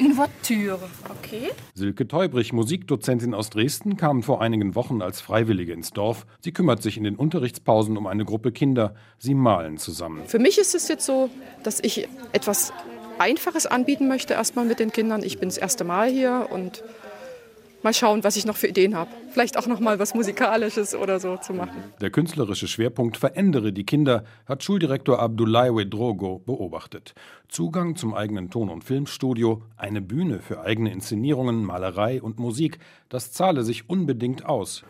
Une 0.00 0.12
voiture. 0.12 0.78
Okay. 1.10 1.50
Silke 1.74 2.08
Teubrich, 2.08 2.52
Musikdozentin 2.52 3.34
aus 3.34 3.50
Dresden, 3.50 3.96
kam 3.96 4.22
vor 4.22 4.40
einigen 4.42 4.74
Wochen 4.74 5.02
als 5.02 5.20
Freiwillige 5.20 5.72
ins 5.72 5.90
Dorf. 5.92 6.26
Sie 6.40 6.52
kümmert 6.52 6.82
sich 6.82 6.96
in 6.96 7.04
den 7.04 7.16
Unterrichtspausen 7.16 7.96
um 7.96 8.06
eine 8.06 8.24
Gruppe 8.24 8.52
Kinder. 8.52 8.94
Sie 9.18 9.34
malen 9.34 9.78
zusammen. 9.78 10.22
Für 10.26 10.38
mich 10.38 10.58
ist 10.58 10.74
es 10.74 10.88
jetzt 10.88 11.06
so, 11.06 11.30
dass 11.62 11.80
ich 11.80 12.08
etwas 12.32 12.72
Einfaches 13.18 13.66
anbieten 13.66 14.08
möchte, 14.08 14.34
erstmal 14.34 14.64
mit 14.64 14.78
den 14.78 14.92
Kindern. 14.92 15.22
Ich 15.22 15.38
bin 15.38 15.48
das 15.48 15.58
erste 15.58 15.84
Mal 15.84 16.08
hier 16.08 16.48
und 16.50 16.82
mal 17.82 17.94
schauen, 17.94 18.24
was 18.24 18.36
ich 18.36 18.46
noch 18.46 18.56
für 18.56 18.68
Ideen 18.68 18.94
habe. 18.96 19.10
Vielleicht 19.30 19.56
auch 19.56 19.66
noch 19.66 19.80
mal 19.80 19.98
was 19.98 20.14
Musikalisches 20.14 20.94
oder 20.94 21.20
so 21.20 21.36
zu 21.36 21.52
machen. 21.52 21.82
Der 22.00 22.10
künstlerische 22.10 22.68
Schwerpunkt 22.68 23.16
Verändere 23.16 23.72
die 23.72 23.84
Kinder 23.84 24.24
hat 24.46 24.64
Schuldirektor 24.64 25.20
Abdoulaye 25.20 25.74
Wedrogo 25.74 26.40
beobachtet. 26.44 27.14
Zugang 27.48 27.96
zum 27.96 28.14
eigenen 28.14 28.50
Ton- 28.50 28.68
und 28.68 28.84
Filmstudio, 28.84 29.62
eine 29.76 30.02
Bühne 30.02 30.40
für 30.40 30.60
eigene 30.60 30.92
Inszenierungen, 30.92 31.64
Malerei 31.64 32.20
und 32.20 32.38
Musik, 32.38 32.78
das 33.08 33.32
zahle 33.32 33.62
sich 33.62 33.88
unbedingt 33.88 34.44
aus. 34.44 34.84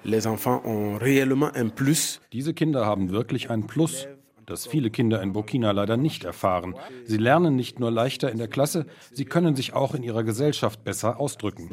Diese 2.33 2.55
Kinder 2.55 2.87
haben 2.87 3.11
wirklich 3.11 3.51
ein 3.51 3.67
Plus 3.67 4.09
das 4.49 4.67
viele 4.67 4.91
Kinder 4.91 5.23
in 5.23 5.33
Burkina 5.33 5.71
leider 5.73 5.97
nicht 5.97 6.25
erfahren. 6.25 6.75
Sie 7.05 7.17
lernen 7.17 7.57
nicht 7.57 7.79
nur 7.79 7.91
leichter 7.91 8.31
in 8.31 8.39
der 8.39 8.49
Klasse, 8.49 8.87
sie 9.13 9.25
können 9.25 9.57
sich 9.57 9.75
auch 9.75 9.95
in 9.95 10.03
ihrer 10.03 10.23
Gesellschaft 10.23 10.85
besser 10.85 11.21
ausdrücken. 11.21 11.71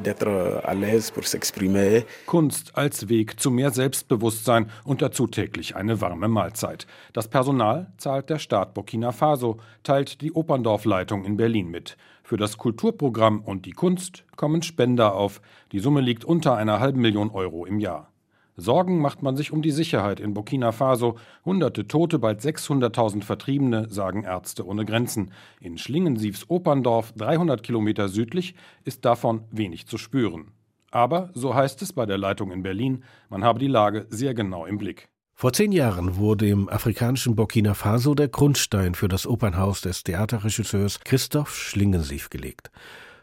Kunst 2.25 2.77
als 2.77 3.09
Weg 3.09 3.39
zu 3.39 3.51
mehr 3.51 3.71
Selbstbewusstsein 3.71 4.69
und 4.83 5.01
dazu 5.01 5.27
täglich 5.27 5.75
eine 5.75 6.01
warme 6.01 6.27
Mahlzeit. 6.27 6.87
Das 7.13 7.27
Personal 7.27 7.91
zahlt 7.97 8.29
der 8.29 8.39
Staat 8.39 8.73
Burkina 8.73 9.11
Faso, 9.11 9.57
teilt 9.83 10.21
die 10.21 10.33
Operndorfleitung 10.33 11.25
in 11.25 11.37
Berlin 11.37 11.69
mit. 11.69 11.97
Für 12.23 12.37
das 12.37 12.57
Kulturprogramm 12.57 13.41
und 13.41 13.67
die 13.67 13.73
Kunst 13.73 14.23
kommen 14.35 14.63
Spender 14.63 15.13
auf. 15.13 15.41
Die 15.71 15.79
Summe 15.79 16.01
liegt 16.01 16.25
unter 16.25 16.55
einer 16.55 16.79
halben 16.79 16.99
Million 16.99 17.29
Euro 17.29 17.65
im 17.65 17.79
Jahr. 17.79 18.09
Sorgen 18.57 18.99
macht 18.99 19.21
man 19.21 19.35
sich 19.35 19.51
um 19.51 19.61
die 19.61 19.71
Sicherheit 19.71 20.19
in 20.19 20.33
Burkina 20.33 20.71
Faso. 20.71 21.17
Hunderte 21.43 21.87
Tote, 21.87 22.19
bald 22.19 22.39
600.000 22.39 23.23
Vertriebene, 23.23 23.89
sagen 23.89 24.23
Ärzte 24.23 24.65
ohne 24.65 24.85
Grenzen. 24.85 25.31
In 25.59 25.77
Schlingensiefs 25.77 26.49
Operndorf, 26.49 27.11
300 27.13 27.63
Kilometer 27.63 28.07
südlich, 28.07 28.55
ist 28.85 29.03
davon 29.03 29.43
wenig 29.51 29.87
zu 29.87 29.97
spüren. 29.97 30.51
Aber, 30.91 31.31
so 31.33 31.53
heißt 31.53 31.81
es 31.81 31.91
bei 31.91 32.05
der 32.05 32.17
Leitung 32.17 32.51
in 32.51 32.63
Berlin, 32.63 33.03
man 33.29 33.43
habe 33.43 33.59
die 33.59 33.67
Lage 33.67 34.05
sehr 34.09 34.33
genau 34.33 34.65
im 34.65 34.77
Blick. 34.77 35.09
Vor 35.33 35.51
zehn 35.51 35.73
Jahren 35.73 36.15
wurde 36.15 36.47
im 36.47 36.69
afrikanischen 36.69 37.35
Burkina 37.35 37.73
Faso 37.73 38.15
der 38.15 38.29
Grundstein 38.29 38.95
für 38.95 39.09
das 39.09 39.27
Opernhaus 39.27 39.81
des 39.81 40.05
Theaterregisseurs 40.05 41.01
Christoph 41.01 41.53
Schlingensief 41.53 42.29
gelegt. 42.29 42.71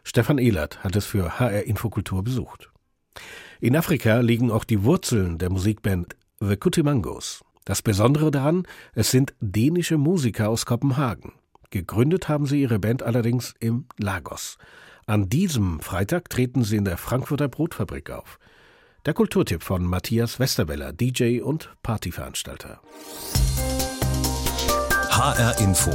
Stefan 0.03 0.37
Ehlert 0.37 0.83
hat 0.83 0.95
es 0.95 1.07
für 1.07 1.39
HR 1.39 1.63
Infokultur 1.63 2.23
besucht. 2.23 2.72
In 3.59 3.75
Afrika 3.75 4.19
liegen 4.19 4.51
auch 4.51 4.63
die 4.63 4.83
Wurzeln 4.83 5.37
der 5.37 5.49
Musikband 5.49 6.15
The 6.39 6.57
Kutimangos. 6.57 7.43
Das 7.65 7.81
Besondere 7.81 8.31
daran, 8.31 8.67
es 8.93 9.11
sind 9.11 9.33
dänische 9.39 9.97
Musiker 9.97 10.49
aus 10.49 10.65
Kopenhagen. 10.65 11.33
Gegründet 11.69 12.27
haben 12.27 12.45
sie 12.45 12.61
ihre 12.61 12.79
Band 12.79 13.03
allerdings 13.03 13.55
im 13.59 13.85
Lagos. 13.97 14.57
An 15.05 15.29
diesem 15.29 15.79
Freitag 15.79 16.29
treten 16.29 16.63
sie 16.63 16.77
in 16.77 16.85
der 16.85 16.97
Frankfurter 16.97 17.47
Brotfabrik 17.47 18.11
auf. 18.11 18.37
Der 19.05 19.13
Kulturtipp 19.13 19.63
von 19.63 19.85
Matthias 19.85 20.39
Westerweller, 20.39 20.93
DJ 20.93 21.41
und 21.41 21.75
Partyveranstalter. 21.83 22.79
HR 25.09 25.59
Info. 25.59 25.91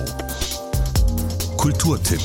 Kulturtipp. 1.56 2.20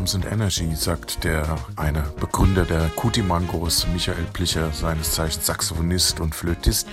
Drums 0.00 0.14
and 0.14 0.24
energy, 0.32 0.74
sagt 0.74 1.24
der 1.24 1.44
eine 1.76 2.02
Begründer 2.18 2.64
der 2.64 2.88
Kuti 2.96 3.22
Mangos, 3.22 3.86
Michael 3.92 4.24
Plicher, 4.32 4.70
seines 4.72 5.12
Zeichens 5.12 5.44
Saxophonist 5.44 6.20
und 6.20 6.34
Flötist, 6.34 6.88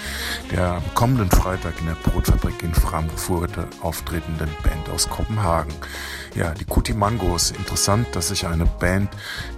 der 0.52 0.74
am 0.74 0.84
kommenden 0.94 1.32
Freitag 1.32 1.80
in 1.80 1.86
der 1.86 1.96
Brotfabrik 2.04 2.62
in 2.64 2.74
Frankfurt 2.74 3.52
auftretenden 3.82 4.50
Band 4.62 4.90
aus 4.94 5.08
Kopenhagen. 5.08 5.74
Ja, 6.36 6.54
die 6.54 6.66
Kuti 6.66 6.94
Mangos. 6.94 7.52
Interessant, 7.52 8.08
dass 8.12 8.28
sich 8.28 8.46
eine 8.46 8.66
Band, 8.66 9.10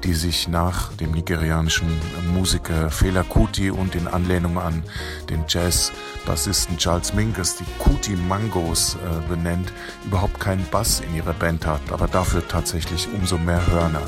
die 0.03 0.13
sich 0.13 0.47
nach 0.47 0.93
dem 0.93 1.11
nigerianischen 1.11 1.89
Musiker 2.31 2.91
Fela 2.91 3.23
Kuti 3.23 3.71
und 3.71 3.95
in 3.95 4.07
Anlehnung 4.07 4.59
an 4.59 4.83
den 5.29 5.43
Jazz-Bassisten 5.47 6.77
Charles 6.77 7.13
Mingus 7.15 7.55
die 7.57 7.65
Kuti 7.79 8.15
Mangos 8.15 8.95
äh, 8.95 9.27
benennt, 9.27 9.73
überhaupt 10.05 10.39
keinen 10.39 10.65
Bass 10.69 10.99
in 10.99 11.15
ihrer 11.15 11.33
Band 11.33 11.65
hat, 11.65 11.81
aber 11.91 12.07
dafür 12.07 12.47
tatsächlich 12.47 13.07
umso 13.13 13.38
mehr 13.45 13.65
Hörner. 13.67 14.01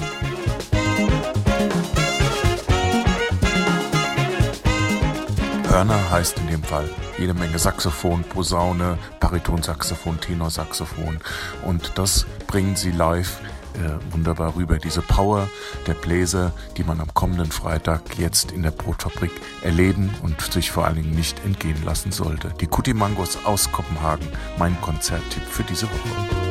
Hörner 5.70 6.12
heißt 6.12 6.38
in 6.40 6.48
dem 6.48 6.64
Fall 6.64 6.90
jede 7.18 7.34
Menge 7.34 7.58
Saxophon, 7.58 8.24
Posaune, 8.24 8.98
Baritonsaxophon, 9.20 10.20
Tenorsaxophon 10.20 11.20
und 11.64 11.94
das 11.96 12.26
bringen 12.48 12.76
sie 12.76 12.92
live 12.92 13.40
äh, 13.76 14.14
wunderbar 14.14 14.56
rüber. 14.56 14.78
Diese 14.78 15.02
Power 15.02 15.48
der 15.88 15.94
Bläser, 15.94 16.52
die 16.78 16.84
man 16.84 17.00
am 17.00 17.14
kommenden 17.14 17.52
Freitag 17.52 18.18
jetzt 18.18 18.52
in 18.52 18.64
der 18.64 18.72
Brotfabrik 18.72 19.32
erleben 19.62 20.14
und 20.24 20.42
sich 20.42 20.72
vor 20.72 20.86
allen 20.86 20.96
Dingen 20.96 21.16
nicht 21.16 21.44
entgehen 21.46 21.84
lassen 21.86 22.12
sollte. 22.12 22.54
Die 22.60 22.68
Kutimangos 22.68 23.38
aus 23.46 23.72
Kopenhagen, 23.72 24.28
mein 24.58 24.80
Konzerttipp 24.82 25.44
für 25.44 25.64
diese 25.64 25.86
Woche. 25.86 26.51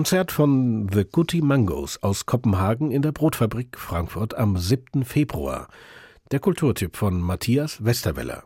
Konzert 0.00 0.32
von 0.32 0.88
The 0.90 1.04
Cootie 1.04 1.42
Mangos 1.42 2.02
aus 2.02 2.24
Kopenhagen 2.24 2.90
in 2.90 3.02
der 3.02 3.12
Brotfabrik 3.12 3.78
Frankfurt 3.78 4.32
am 4.34 4.56
7. 4.56 5.04
Februar. 5.04 5.68
Der 6.30 6.40
Kulturtipp 6.40 6.96
von 6.96 7.20
Matthias 7.20 7.84
Westerweller. 7.84 8.44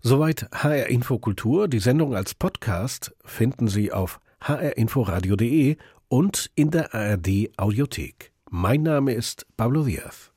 Soweit 0.00 0.48
HR 0.52 0.88
Info 0.88 1.20
Kultur. 1.20 1.68
Die 1.68 1.78
Sendung 1.78 2.16
als 2.16 2.34
Podcast 2.34 3.14
finden 3.24 3.68
Sie 3.68 3.92
auf 3.92 4.18
hrinforadio.de 4.42 5.76
und 6.08 6.50
in 6.56 6.72
der 6.72 6.92
ARD 6.92 7.56
Audiothek. 7.56 8.32
Mein 8.50 8.82
Name 8.82 9.12
ist 9.12 9.46
Pablo 9.56 9.84
Diaz. 9.84 10.32